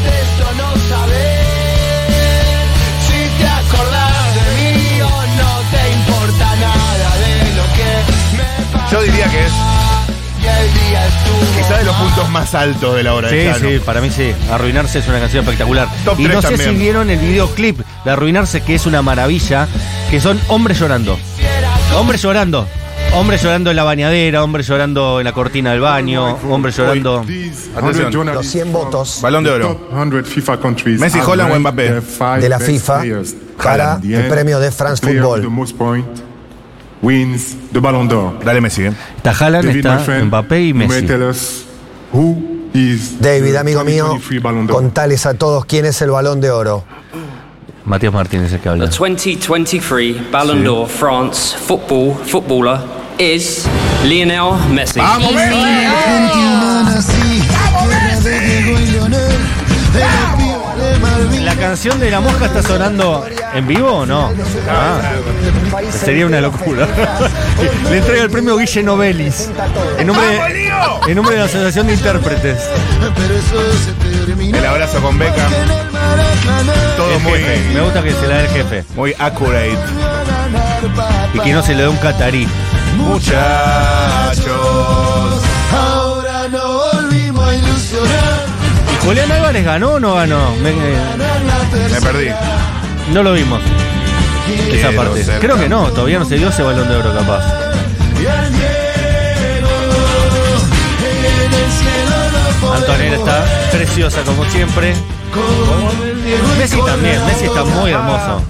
[8.93, 9.51] Yo diría que es
[11.57, 13.69] quizá de los puntos más altos de la obra de Sí, Chano.
[13.71, 14.31] sí, para mí sí.
[14.51, 15.87] Arruinarse es una canción espectacular.
[16.05, 16.69] Top y no sé también.
[16.69, 19.67] si vieron el videoclip de Arruinarse, que es una maravilla,
[20.11, 21.17] que son hombres llorando.
[21.97, 22.67] Hombres llorando.
[23.15, 27.25] Hombres llorando en la bañadera, hombres llorando en la cortina del baño, hombres llorando.
[27.75, 28.27] Atención.
[28.27, 29.89] Los 100 votos Balón de oro.
[29.91, 30.41] Messi,
[30.99, 32.01] Messi, Holland o Mbappé.
[32.41, 33.03] de la FIFA
[33.57, 35.41] para el premio de France Football.
[37.03, 38.39] Wins the Ballon d'Or.
[38.43, 38.93] Dale Messi, eh.
[39.17, 41.05] Está Haaland, David, my está friend, Mbappé y Messi.
[42.13, 44.75] who is David, amigo mío, 2023 Ballon d'Or.
[44.77, 46.85] contales a todos quién es el balón de oro.
[47.85, 48.89] Matías Martínez es el que habla.
[48.89, 52.79] The 2023 Ballon d'Or France football footballer
[53.19, 53.65] is
[54.05, 54.99] Lionel Messi.
[54.99, 55.33] ¡Vamos,
[61.43, 64.31] ¿La canción de la mosca está sonando en vivo o no?
[64.69, 65.01] Ah,
[65.91, 66.87] sería una locura.
[67.89, 69.49] Le entrega el premio Guille Novelis.
[69.97, 70.71] En nombre, de,
[71.07, 72.57] en nombre de la Asociación de Intérpretes.
[74.53, 75.47] El abrazo con Beca.
[76.97, 77.73] Todo El muy, jefe.
[77.73, 78.83] Me gusta que se la dé el jefe.
[78.95, 79.77] muy accurate.
[81.33, 82.47] Y que no se le dé un catarí.
[82.97, 84.53] Muchachos.
[85.73, 88.43] Ahora no volvimos a ilusionar.
[88.93, 90.55] ¿Y Julián Álvarez ganó o no ganó?
[90.61, 90.97] Me- eh,
[91.93, 92.29] Me perdí.
[93.13, 93.61] no lo vimos.
[94.71, 95.23] Esa parte.
[95.23, 97.43] ser Creo que no, todavía no se dio ese balón de oro capaz.
[102.75, 104.95] Antonella está preciosa como siempre.
[106.57, 108.41] Messi también, Messi está muy hermoso.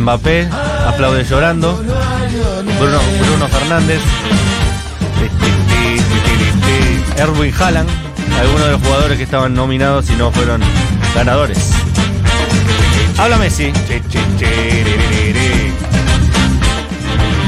[0.00, 0.48] Mbappé
[0.86, 1.74] aplaude llorando.
[1.76, 4.00] Bruno, Bruno Fernández.
[7.18, 7.90] Erwin Haaland,
[8.40, 10.62] algunos de los jugadores que estaban nominados y no fueron
[11.14, 11.81] ganadores.
[13.22, 13.70] Habla Messi.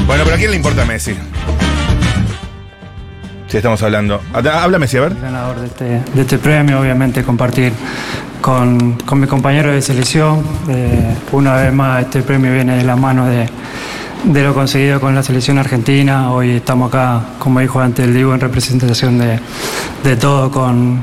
[0.07, 1.13] Bueno, pero ¿a quién le importa Messi?
[3.49, 4.21] Si estamos hablando.
[4.33, 5.15] Habla Messi, a ver.
[5.19, 7.73] ganador de este, de este premio, obviamente compartir
[8.39, 10.45] con, con mi compañero de selección.
[10.69, 13.49] Eh, una vez más, este premio viene de la mano de,
[14.23, 16.31] de lo conseguido con la selección argentina.
[16.31, 19.41] Hoy estamos acá, como dijo antes el Diego, en representación de,
[20.05, 21.01] de todo con,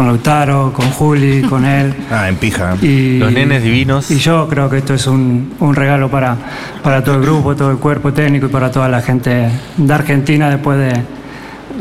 [0.00, 1.94] con Lautaro, con Juli, con él.
[2.10, 2.74] Ah, en pija.
[2.80, 4.10] Y, Los nenes divinos.
[4.10, 6.38] Y yo creo que esto es un, un regalo para,
[6.82, 10.48] para todo el grupo, todo el cuerpo técnico y para toda la gente de Argentina
[10.48, 11.02] después de,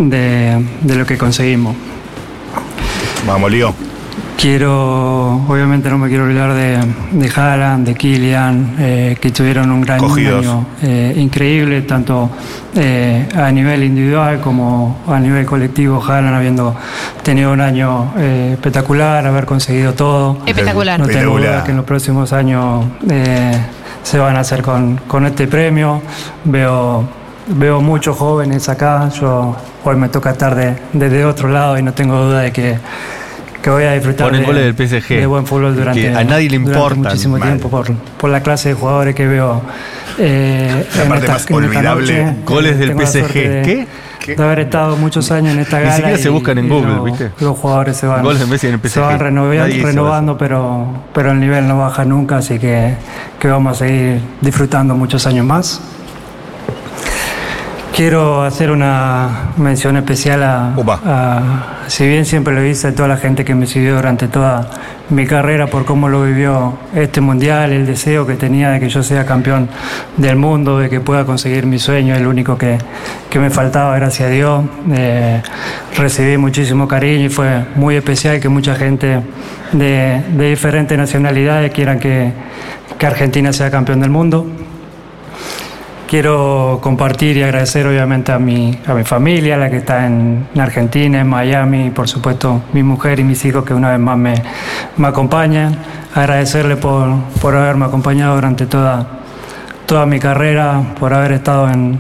[0.04, 1.78] de, de lo que conseguimos.
[3.26, 3.74] Vamos, Lío.
[4.40, 6.80] Quiero, obviamente no me quiero olvidar de,
[7.12, 10.40] de Haaland, de Kylian, eh, que tuvieron un gran Cogidos.
[10.46, 12.30] año eh, increíble, tanto
[12.74, 16.02] eh, a nivel individual como a nivel colectivo.
[16.02, 16.74] Haaland habiendo
[17.22, 20.38] tenido un año eh, espectacular, haber conseguido todo.
[20.46, 20.98] Espectacular.
[21.02, 23.60] No tengo duda que en los próximos años eh,
[24.04, 26.02] se van a hacer con, con este premio.
[26.46, 27.04] Veo,
[27.48, 29.10] veo muchos jóvenes acá.
[29.10, 32.78] Yo hoy me toca estar de- desde otro lado y no tengo duda de que,
[33.62, 36.24] que voy a disfrutar Ponen de, goles del PSG, de buen fútbol que durante, a
[36.24, 36.98] nadie le durante importan.
[37.04, 37.50] muchísimo Mal.
[37.50, 39.62] tiempo por, por la clase de jugadores que veo.
[40.18, 42.38] eh, La parte más en olvidable, noche.
[42.46, 43.34] goles del PSG.
[43.34, 43.88] de- ¿Qué?
[44.20, 44.36] ¿Qué?
[44.36, 45.96] De haber estado muchos años en esta Ni gala.
[45.96, 47.32] siquiera se y- buscan en Google, los- ¿viste?
[47.40, 49.00] Los jugadores se van, Goles de Messi en el se PSG.
[49.02, 52.96] van renovando, renovando pero, pero el nivel no baja nunca, así que,
[53.40, 55.82] que vamos a seguir disfrutando muchos años más.
[58.00, 63.44] Quiero hacer una mención especial a, si bien siempre lo hice, a toda la gente
[63.44, 64.70] que me siguió durante toda
[65.10, 69.04] mi carrera por cómo lo vivió este mundial, el deseo que tenía de que yo
[69.04, 69.68] sea campeón
[70.16, 72.78] del mundo, de que pueda conseguir mi sueño, el único que,
[73.30, 74.64] que me faltaba, gracias a Dios.
[74.94, 75.42] Eh,
[75.98, 79.20] recibí muchísimo cariño y fue muy especial que mucha gente
[79.74, 82.32] de, de diferentes nacionalidades quieran que,
[82.98, 84.48] que Argentina sea campeón del mundo.
[86.10, 90.60] Quiero compartir y agradecer obviamente a mi, a mi familia, la que está en, en
[90.60, 94.18] Argentina, en Miami, y por supuesto mi mujer y mis hijos que una vez más
[94.18, 94.34] me,
[94.98, 95.78] me acompañan.
[96.16, 99.06] Agradecerle por, por haberme acompañado durante toda,
[99.86, 102.00] toda mi carrera, por haber estado en,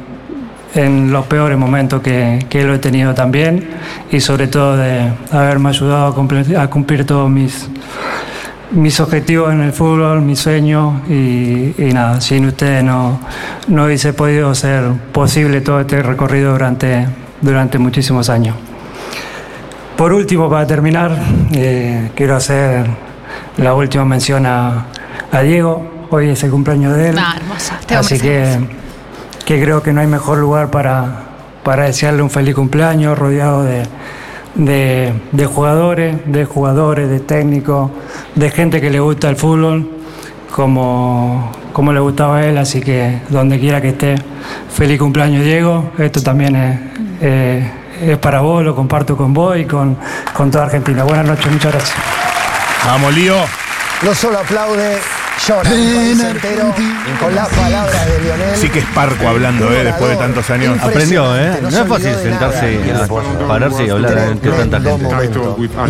[0.73, 3.69] en los peores momentos que, que lo he tenido también
[4.11, 7.69] y sobre todo de haberme ayudado a cumplir, a cumplir todos mis,
[8.71, 13.19] mis objetivos en el fútbol, mis sueños y, y nada, sin ustedes no,
[13.67, 17.07] no hubiese podido ser posible todo este recorrido durante,
[17.41, 18.55] durante muchísimos años.
[19.97, 21.17] Por último, para terminar,
[21.51, 22.85] eh, quiero hacer
[23.57, 24.85] la última mención a,
[25.31, 26.07] a Diego.
[26.11, 27.17] Hoy es el cumpleaños de él.
[27.19, 27.73] Ah, hermoso.
[27.81, 28.59] Hombre Así que,
[29.45, 31.23] que creo que no hay mejor lugar para,
[31.63, 33.83] para desearle un feliz cumpleaños rodeado de,
[34.55, 37.91] de, de jugadores, de jugadores, de técnicos,
[38.35, 39.89] de gente que le gusta el fútbol
[40.51, 42.57] como, como le gustaba a él.
[42.57, 44.15] Así que donde quiera que esté,
[44.71, 45.91] feliz cumpleaños Diego.
[45.97, 46.79] Esto también es,
[47.21, 49.97] eh, es para vos, lo comparto con vos y con,
[50.33, 51.03] con toda Argentina.
[51.03, 51.97] Buenas noches, muchas gracias.
[52.85, 53.35] Vamos, Lío.
[54.01, 54.97] No solo aplaude,
[55.49, 55.71] llora
[56.29, 56.73] entero
[57.19, 58.55] con las palabras de Lionel.
[58.55, 59.83] Sí que es Parco hablando, ¿eh?
[59.83, 60.77] Después de tantos años.
[60.81, 61.59] Aprendió, ¿eh?
[61.61, 65.09] No se es fácil sentarse, a pararse y hablar ante tanta gente.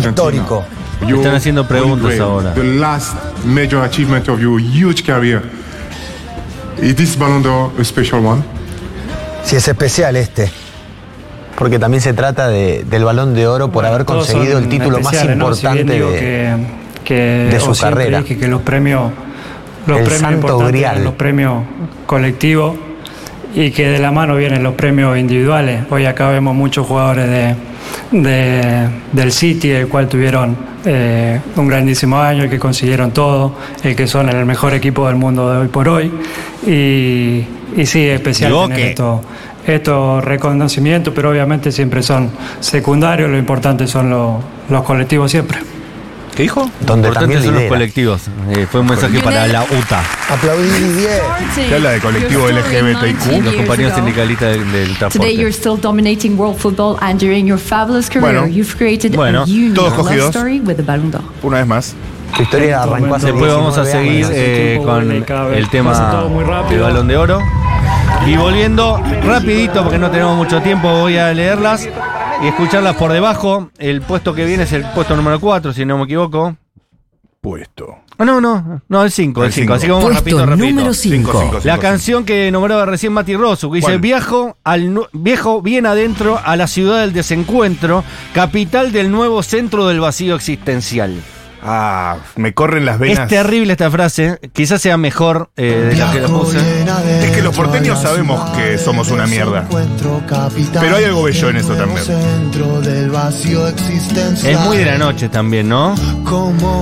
[0.08, 0.64] histórico.
[1.06, 2.52] You Están haciendo preguntas ahora.
[2.54, 5.42] The last major achievement of your huge career.
[6.82, 8.42] Is this Ballon d'Or a special one?
[9.44, 10.50] Si es especial este.
[11.56, 14.98] Porque también se trata de- del balón de oro por haber Todos conseguido el título
[15.00, 15.54] más especiales, ¿no?
[15.54, 16.56] Si importante de, que,
[17.04, 18.20] que- de su carrera.
[18.20, 19.10] dije que los premios,
[19.86, 21.04] los El premios santo grial.
[21.04, 21.62] los premios
[22.06, 22.76] colectivos
[23.54, 25.82] y que de la mano vienen los premios individuales.
[25.90, 27.54] Hoy acá vemos muchos jugadores de,
[28.12, 33.96] de- del City, el cual tuvieron eh, un grandísimo año, el que consiguieron todo, el
[33.96, 36.10] que son el mejor equipo del mundo de hoy por hoy.
[36.66, 37.44] Y,
[37.76, 39.20] y sí, es especial Digo tener que- esto
[39.66, 44.36] estos reconocimientos, pero obviamente siempre son secundarios, lo importante son los,
[44.70, 45.58] los colectivos siempre.
[46.40, 46.70] ¿Qué dijo?
[46.86, 48.22] Donde Importantes también son los colectivos.
[48.48, 50.02] Eh, fue un mensaje para la UTA.
[50.30, 51.20] Aplaudí Didier.
[51.54, 53.44] Se habla de colectivo LGBTQ.
[53.44, 55.34] Los compañeros sindicalistas del, del Today transporte.
[55.36, 58.46] you're still dominating world football and during your fabulous career Bueno.
[58.46, 60.28] you've created Bueno, a unique todos love cogidos.
[60.34, 61.20] story with the Ballon d'Or.
[61.42, 61.94] Una vez más.
[62.34, 64.32] Su historia arrancó hace Después vamos a 19 seguir años.
[64.34, 66.24] eh, con el tema
[66.70, 67.38] del balón de oro.
[68.26, 71.86] Y volviendo rapidito, porque no tenemos mucho tiempo, voy a leerlas
[72.42, 73.70] y escucharlas por debajo.
[73.78, 76.56] El puesto que viene es el puesto número 4, si no me equivoco.
[77.40, 77.96] Puesto.
[78.18, 79.62] Ah, no, no, no, el 5, el El 5.
[79.62, 79.74] cinco.
[79.74, 80.68] Así que vamos Puesto rapidito, rapidito.
[80.74, 81.40] número Cinco, 5.
[81.40, 83.98] cinco, La cinco, canción que nombraba recién Mati Rosso, que dice, ¿Cuál?
[84.00, 89.88] viajo, al nu- viejo bien adentro a la ciudad del desencuentro, capital del nuevo centro
[89.88, 91.14] del vacío existencial.
[91.62, 93.20] Ah, me corren las venas.
[93.20, 96.58] Es terrible esta frase, quizás sea mejor eh, de la que la puse.
[97.22, 99.66] Es que los porteños sabemos que somos una mierda.
[100.80, 102.00] Pero hay algo bello en eso también.
[104.44, 105.94] Es muy de la noche también, ¿no?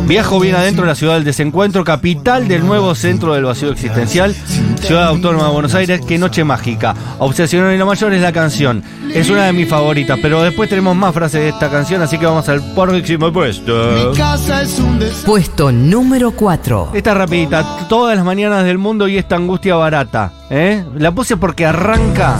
[0.07, 4.35] Viajo bien adentro de la ciudad del desencuentro, capital del nuevo centro del vacío existencial,
[4.81, 6.95] ciudad autónoma de Buenos Aires, qué noche mágica.
[7.19, 8.83] Obsesionado y lo mayor es la canción.
[9.12, 12.27] Es una de mis favoritas, pero después tenemos más frases de esta canción, así que
[12.27, 14.12] vamos al próximo puesto.
[15.25, 16.91] Puesto número 4.
[16.95, 20.33] Esta rapidita, todas las mañanas del mundo y esta angustia barata.
[20.51, 20.85] ¿eh?
[20.97, 22.37] La puse porque arranca.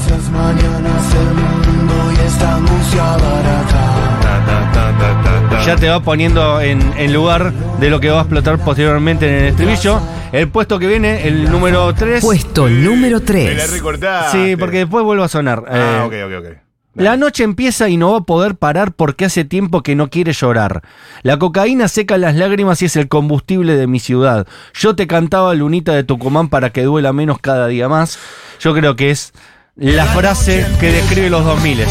[5.67, 9.35] Ya te va poniendo en, en lugar de lo que va a explotar posteriormente en
[9.45, 10.01] el estribillo.
[10.33, 12.23] El puesto que viene, el número 3.
[12.23, 13.73] Puesto número Me la 3.
[13.73, 14.51] recortaste.
[14.51, 15.65] Sí, porque después vuelve a sonar.
[15.69, 16.68] Ah, Eh, ok, ok, ok.
[16.99, 20.33] La noche empieza y no va a poder parar porque hace tiempo que no quiere
[20.33, 20.83] llorar.
[21.23, 24.49] La cocaína seca las lágrimas y es el combustible de mi ciudad.
[24.75, 28.19] Yo te cantaba Lunita de Tucumán para que duela menos cada día más.
[28.59, 29.33] Yo creo que es
[29.77, 31.85] la frase que describe los 2000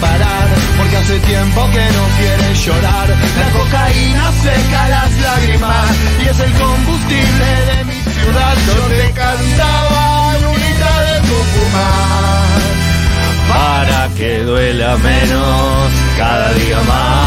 [0.00, 0.48] parar
[0.78, 3.08] porque hace tiempo que no quiere llorar.
[3.10, 3.83] La cocaína
[16.18, 17.24] cada día más.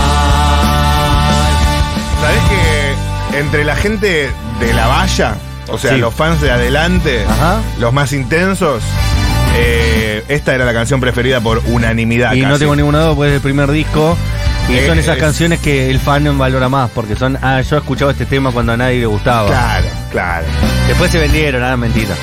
[2.21, 5.35] ¿Sabés que entre la gente de la valla,
[5.69, 5.97] o sea, Sí.
[5.97, 7.59] los fans de adelante, Ajá.
[7.79, 8.81] los más intensos,
[9.55, 12.33] eh, esta era la canción preferida por unanimidad.
[12.33, 14.17] Y no tengo ninguna duda, pues es el primer disco.
[14.69, 17.77] Y Eh, son esas es- canciones que el fan valora más, porque son, ah, yo
[17.77, 19.47] escuchaba este tema cuando a nadie le gustaba.
[19.47, 20.45] Claro, claro.
[20.87, 22.13] Después se vendieron, nada, mentira.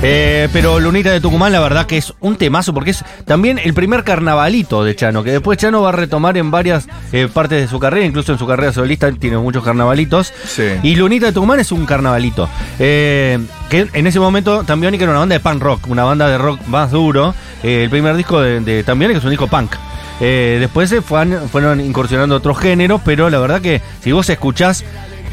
[0.00, 3.74] Eh, pero Lunita de Tucumán, la verdad que es un temazo, porque es también el
[3.74, 7.66] primer carnavalito de Chano, que después Chano va a retomar en varias eh, partes de
[7.66, 10.32] su carrera, incluso en su carrera solista tiene muchos carnavalitos.
[10.46, 10.68] Sí.
[10.84, 12.48] Y Lunita de Tucumán es un carnavalito.
[12.78, 16.38] Eh, que en ese momento Tambiónica era una banda de punk rock, una banda de
[16.38, 17.34] rock más duro.
[17.64, 19.72] El primer disco de, de Tambiónica es un disco punk.
[20.20, 24.84] Después se fueron, fueron incursionando otros géneros, pero la verdad que si vos escuchás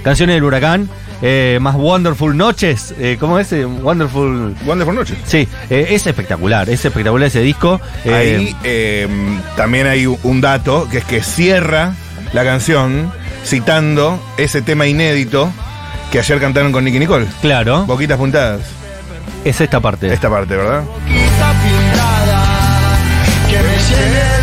[0.04, 0.90] canciones del huracán,
[1.22, 3.52] eh, más Wonderful Noches, eh, ¿cómo es?
[3.54, 4.56] Eh, Wonderful...
[4.66, 5.18] Wonderful Noches.
[5.26, 7.80] Sí, eh, es espectacular, es espectacular ese disco.
[8.04, 9.08] Eh, Ahí eh,
[9.56, 11.94] también hay un dato, que es que cierra
[12.34, 13.12] la canción
[13.46, 15.52] citando ese tema inédito
[16.12, 17.26] que ayer cantaron con Nicky Nicole.
[17.42, 18.62] Claro, Boquitas puntadas.
[19.44, 20.12] es esta parte.
[20.14, 20.84] Esta parte, ¿verdad?
[20.84, 22.98] Boquita pintada
[23.50, 24.35] que me llene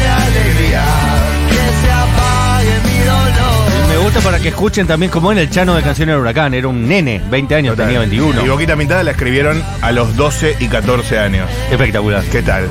[4.23, 6.55] para que escuchen también cómo era el Chano de Canciones del Huracán.
[6.55, 7.87] Era un nene, 20 años, Total.
[7.87, 8.45] tenía 21.
[8.45, 11.49] Y Boquita Pintada la escribieron a los 12 y 14 años.
[11.71, 12.23] Espectacular.
[12.25, 12.69] ¿Qué tal?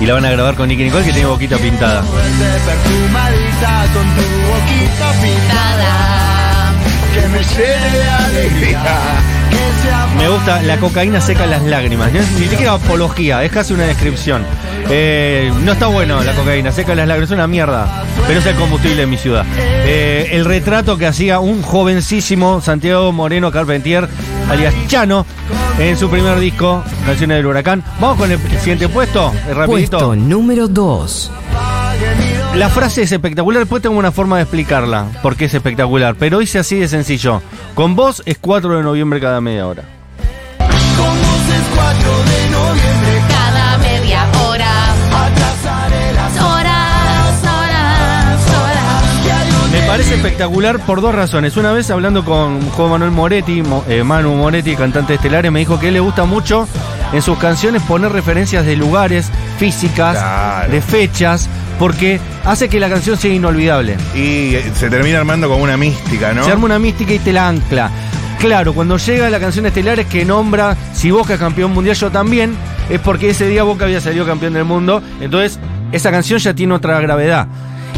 [0.00, 2.02] Y la van a grabar con Nicky Nicole que tiene boquita pintada.
[2.02, 2.30] Fuerte
[2.66, 6.72] perfumadita con tu boquita pintada
[7.12, 8.82] que me llene de alegría,
[9.50, 12.12] que se apague Me gusta, la cocaína seca las lágrimas.
[12.12, 14.42] No es ni siquiera apología, es casi una descripción.
[14.88, 18.04] Eh, no está bueno la cocaína, seca las lágrimas, es una mierda.
[18.26, 19.44] Pero es el combustible de mi ciudad.
[19.56, 24.08] Eh, el retrato que hacía un jovencísimo Santiago Moreno Carpentier,
[24.48, 25.26] alias Chano,
[25.78, 27.84] en su primer disco, Canciones del Huracán.
[28.00, 29.98] Vamos con el siguiente puesto, eh, rapidito.
[29.98, 31.30] Puesto número 2.
[32.56, 36.58] La frase es espectacular, después tengo una forma de explicarla, porque es espectacular, pero dice
[36.58, 37.42] así de sencillo.
[37.74, 39.99] Con vos es 4 de noviembre cada media hora.
[49.90, 51.56] Parece espectacular por dos razones.
[51.56, 55.58] Una vez hablando con Juan Manuel Moretti, Mo- eh, Manu Moretti, cantante de Estelares, me
[55.58, 56.68] dijo que a él le gusta mucho
[57.12, 60.72] en sus canciones poner referencias de lugares, físicas, Claro.
[60.72, 61.48] de fechas,
[61.78, 63.96] porque hace que la canción sea inolvidable.
[64.14, 66.44] Y eh, se termina armando como una mística, ¿no?
[66.44, 67.90] Se arma una mística y te la ancla.
[68.38, 72.54] Claro, cuando llega la canción Estelares que nombra si Boca es campeón mundial, yo también,
[72.88, 75.02] es porque ese día Boca había salido campeón del mundo.
[75.20, 75.58] Entonces,
[75.92, 77.48] esa canción ya tiene otra gravedad.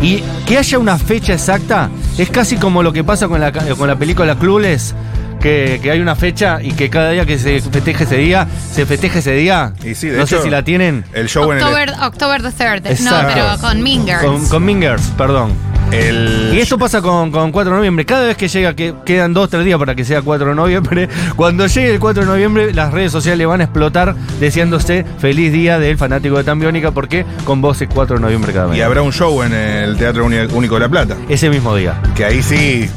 [0.02, 1.88] Y que haya una fecha exacta
[2.18, 4.94] es casi como lo que pasa con la, ca- con la película Clueless,
[5.40, 8.84] que, que hay una fecha y que cada día que se festeje ese día, se
[8.86, 9.72] festeje ese día.
[9.84, 11.04] Y sí, de no hecho, sé si la tienen.
[11.12, 11.64] El show en el.
[12.00, 13.00] October, the 3rd.
[13.00, 14.22] No, pero con Mingers.
[14.22, 15.52] Con, con Mingers, perdón.
[15.92, 18.04] El Y esto pasa con, con 4 de noviembre.
[18.06, 21.08] Cada vez que llega, que quedan 2 3 días para que sea 4 de noviembre,
[21.36, 25.78] cuando llegue el 4 de noviembre, las redes sociales van a explotar deseándose feliz día
[25.78, 28.78] del fanático de Tambiónica, porque con vos es 4 de noviembre cada mes.
[28.78, 31.16] Y habrá un show en el Teatro Único de La Plata.
[31.28, 32.00] Ese mismo día.
[32.14, 32.88] Que ahí sí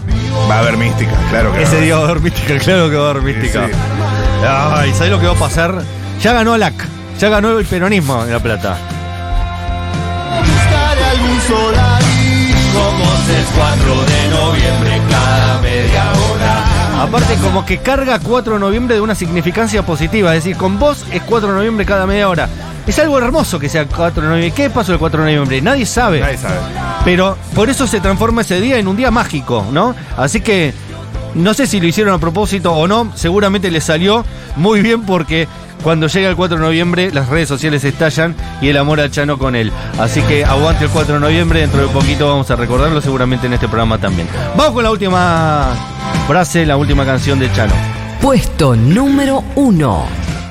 [0.50, 3.08] va a haber mística, claro que Ese día va a haber mística, claro que va
[3.08, 3.68] a haber mística.
[3.68, 3.74] sí.
[4.48, 5.82] Ay, ¿sabes lo que va a pasar?
[6.22, 6.74] Ya ganó ALAC,
[7.20, 8.78] ya ganó el peronismo en La Plata.
[10.40, 11.40] buscar algún
[17.06, 20.36] Aparte, como que carga 4 de noviembre de una significancia positiva.
[20.36, 22.50] Es decir, con vos es 4 de noviembre cada media hora.
[22.88, 24.52] Es algo hermoso que sea 4 de noviembre.
[24.52, 25.62] ¿Qué pasó el 4 de noviembre?
[25.62, 26.22] Nadie sabe.
[26.22, 26.56] Nadie sabe.
[27.04, 29.94] Pero por eso se transforma ese día en un día mágico, ¿no?
[30.18, 30.74] Así que
[31.36, 33.12] no sé si lo hicieron a propósito o no.
[33.14, 34.26] Seguramente les salió
[34.56, 35.48] muy bien porque
[35.84, 39.38] cuando llega el 4 de noviembre las redes sociales estallan y el amor a Chano
[39.38, 39.72] con él.
[40.00, 41.60] Así que aguante el 4 de noviembre.
[41.60, 44.28] Dentro de poquito vamos a recordarlo seguramente en este programa también.
[44.58, 45.95] Vamos con la última
[46.28, 47.74] frase, la última canción de Chano.
[48.20, 50.06] Puesto número 1.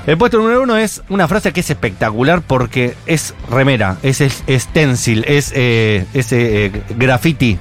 [0.06, 4.44] El puesto número uno es una frase que es espectacular porque es remera, es, es
[4.48, 7.58] stencil, es, eh, es eh, graffiti,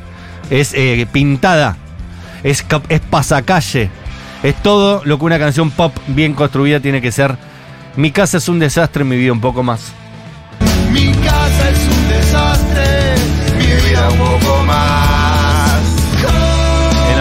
[0.49, 1.78] es eh, pintada,
[2.43, 3.89] es, es pasacalle,
[4.43, 7.38] es todo lo que una canción pop bien construida tiene que ser.
[7.95, 9.93] Mi casa es un desastre, mi vida un poco más.
[10.91, 13.16] Mi casa es un desastre,
[13.57, 15.23] mi vida un poco más.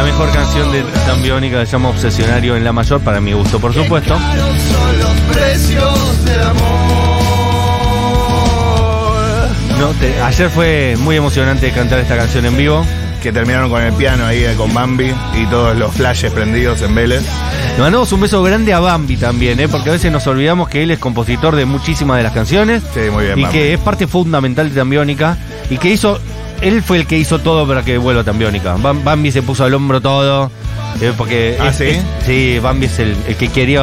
[0.02, 3.60] La mejor canción de Tan Biónica se llama Obsesionario en la mayor, para mi gusto,
[3.60, 4.18] por supuesto.
[4.18, 6.58] Son los precios del amor.
[9.78, 12.84] No, te- ayer fue muy emocionante cantar esta canción en vivo.
[13.22, 16.92] Que terminaron con el piano ahí eh, con Bambi y todos los flashes prendidos en
[16.96, 17.22] Vélez.
[17.76, 19.68] Le mandamos un beso grande a Bambi también, ¿eh?
[19.68, 23.08] porque a veces nos olvidamos que él es compositor de muchísimas de las canciones Sí,
[23.12, 23.38] muy bien.
[23.38, 23.56] y Bambi.
[23.56, 25.38] que es parte fundamental de Tambiónica
[25.70, 26.18] y que hizo,
[26.62, 28.76] él fue el que hizo todo para que vuelva Tambiónica.
[28.76, 30.50] Bam- Bambi se puso al hombro todo,
[31.00, 31.84] eh, porque Ah, es- ¿sí?
[31.84, 33.82] es- sí, Bambi es el, el que quería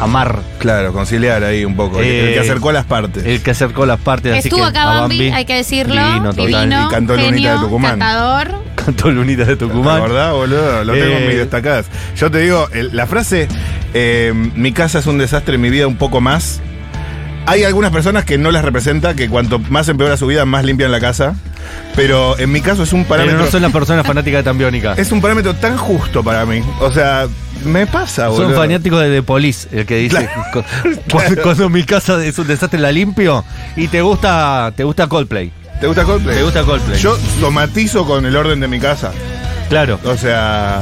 [0.00, 1.98] amar, Claro, conciliar ahí un poco.
[2.00, 3.24] el- el Eh, que acercó las partes.
[3.26, 4.32] el que acercó las partes.
[4.38, 5.94] así Estuvo que acá a Bambi, hay que decirlo.
[5.94, 6.32] Divino.
[6.32, 7.90] Divino, Y cantó Lunita genio, de Tucumán.
[7.98, 8.68] cantador.
[8.76, 9.96] cantó Lunita de ¿Te Tucumán.
[9.98, 10.84] acordás, boludo?
[10.84, 11.86] Lo tengo Eh, muy destacadas.
[12.16, 13.48] Yo te digo, el- la frase,
[13.92, 16.60] eh, mi casa es un desastre, mi vida un poco más.
[17.46, 20.92] Hay algunas personas que no las representa, que cuanto más empeora su vida, más limpian
[20.92, 21.34] la casa.
[21.96, 23.44] Pero en mi caso es un Pero parámetro.
[23.44, 24.94] no son las personas fanáticas de Tambiónica.
[24.96, 26.60] Es un parámetro tan justo para mí.
[26.80, 27.26] O sea,
[27.64, 28.48] me pasa, boludo.
[28.50, 30.62] Son fanáticos de The Police, el que dice cu-
[31.10, 33.44] cuando, cuando mi casa es un desastre la limpio
[33.76, 35.52] y te gusta te gusta Coldplay.
[35.80, 36.36] ¿Te gusta Coldplay?
[36.36, 36.98] Te gusta Coldplay.
[37.00, 39.10] Yo somatizo con el orden de mi casa.
[39.68, 39.98] claro.
[40.04, 40.80] O sea,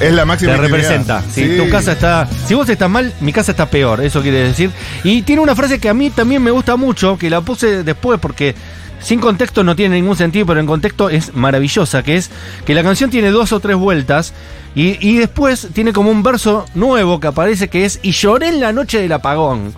[0.00, 1.22] es la máxima Te representa.
[1.32, 1.56] Si Sí.
[1.58, 2.26] tu casa está.
[2.46, 4.00] Si vos estás mal, mi casa está peor.
[4.02, 4.70] Eso quiere decir.
[5.04, 8.18] Y tiene una frase que a mí también me gusta mucho, que la puse después
[8.20, 8.54] porque
[9.00, 12.30] sin contexto no tiene ningún sentido, pero en contexto es maravillosa, que es
[12.64, 14.32] que la canción tiene dos o tres vueltas
[14.74, 18.60] y, y después tiene como un verso nuevo que aparece que es Y lloré en
[18.60, 19.74] la noche del apagón.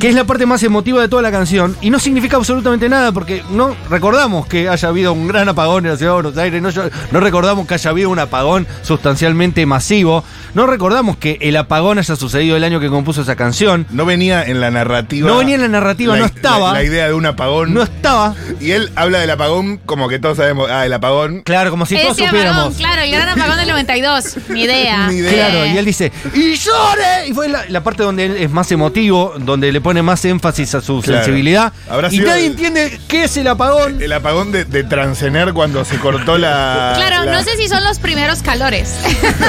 [0.00, 3.12] Que es la parte más emotiva de toda la canción y no significa absolutamente nada
[3.12, 6.60] porque no recordamos que haya habido un gran apagón en la ciudad de Buenos Aires,
[6.60, 10.24] no, yo- no recordamos que haya habido un apagón sustancialmente masivo,
[10.54, 14.42] no recordamos que el apagón haya sucedido el año que compuso esa canción, No venía
[14.44, 15.28] en la narrativa.
[15.28, 16.68] No venía en la narrativa, no estaba.
[16.68, 17.72] La, la idea de un apagón.
[17.72, 18.21] no estaba.
[18.60, 21.42] Y él habla del apagón como que todos sabemos, ah, el apagón.
[21.42, 22.74] Claro, como si todos Ese apagón, supiéramos.
[22.76, 24.36] claro, el gran apagón del 92.
[24.48, 25.06] Ni idea.
[25.10, 25.32] Ni idea.
[25.32, 27.28] Claro, Eh, y él dice, ¡y llore!
[27.28, 30.74] Y fue la, la parte donde él es más emotivo, donde le pone más énfasis
[30.74, 31.18] a su Claro.
[31.24, 31.72] sensibilidad.
[31.90, 34.00] Habrá y sido nadie el- entiende qué es el apagón.
[34.02, 36.92] El apagón de, de Transener cuando se cortó la.
[36.96, 38.94] Claro, la- no sé si son los primeros calores.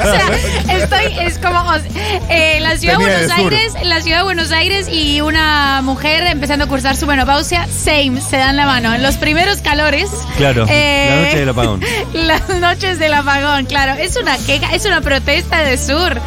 [0.00, 3.52] o sea, estoy, es como o sea, eh, la ciudad de Venía Buenos del sur.
[3.54, 8.11] Aires, la ciudad de Buenos Aires y una mujer empezando a cursar su menopausia, same,
[8.20, 8.94] se dan la mano.
[8.94, 10.10] En los primeros calores.
[10.36, 11.80] Claro, eh, la noche del apagón.
[12.14, 13.92] Las noches del apagón, claro.
[14.00, 16.20] Es una queja, es una protesta de sur.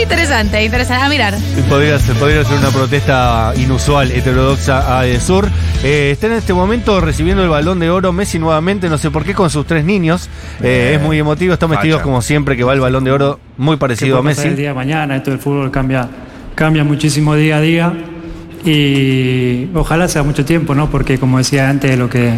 [0.00, 1.04] Interesante, interesante.
[1.04, 1.34] A mirar.
[1.68, 5.48] Podría ser, podría ser una protesta inusual, heterodoxa a de Sur.
[5.82, 9.24] Eh, está en este momento recibiendo el balón de oro Messi nuevamente, no sé por
[9.24, 10.28] qué, con sus tres niños.
[10.62, 13.76] Eh, es muy emotivo, están vestidos como siempre que va el balón de oro, muy
[13.76, 14.60] parecido a pasar el Messi.
[14.62, 15.16] día de mañana.
[15.16, 16.08] Esto del fútbol cambia,
[16.54, 17.92] cambia muchísimo día a día
[18.64, 20.90] y ojalá sea mucho tiempo, ¿no?
[20.90, 22.32] Porque como decía antes, lo que,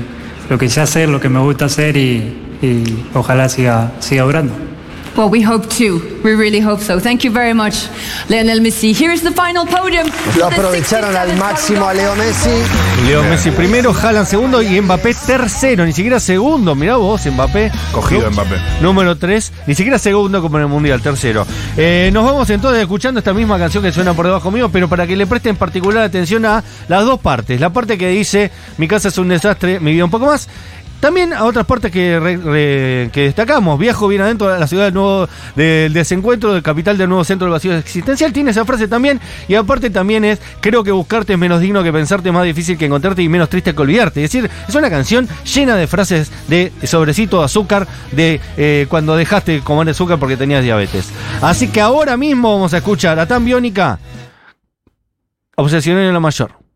[0.50, 2.42] lo que sé hacer, lo que me gusta hacer y,
[3.14, 4.65] ojalá siga, siga durando.
[5.16, 6.20] Well, we hope to.
[6.22, 7.00] We really hope so.
[7.00, 7.88] Thank you very much,
[8.28, 8.92] Lionel Messi.
[8.92, 10.10] Here's the final podium.
[10.36, 12.50] Lo aprovecharon al máximo a Leo Messi.
[13.06, 16.74] Leo Messi primero, Haaland segundo y Mbappé tercero, ni siquiera segundo.
[16.74, 17.72] Mirá vos, Mbappé.
[17.92, 18.56] Cogido Mbappé.
[18.82, 21.46] Número 3, ni siquiera segundo como en el Mundial, tercero.
[21.78, 25.06] Eh, nos vamos entonces escuchando esta misma canción que suena por debajo mío, pero para
[25.06, 27.58] que le presten particular atención a las dos partes.
[27.58, 30.46] La parte que dice, mi casa es un desastre, mi vida un poco más.
[31.00, 33.78] También a otras partes que, destacamos.
[33.78, 37.46] Viajo bien adentro de la ciudad del nuevo del desencuentro, del capital del nuevo centro
[37.46, 38.32] del vacío existencial.
[38.32, 39.20] Tiene esa frase también.
[39.48, 42.86] Y aparte también es, creo que buscarte es menos digno que pensarte, más difícil que
[42.86, 44.24] encontrarte y menos triste que olvidarte.
[44.24, 49.16] Es decir, es una canción llena de frases de sobrecito de azúcar, de eh, cuando
[49.16, 51.10] dejaste de comer azúcar porque tenías diabetes.
[51.42, 53.98] Así que ahora mismo vamos a escuchar a Tan Biónica,
[55.56, 56.56] Obsesionario en la Mayor.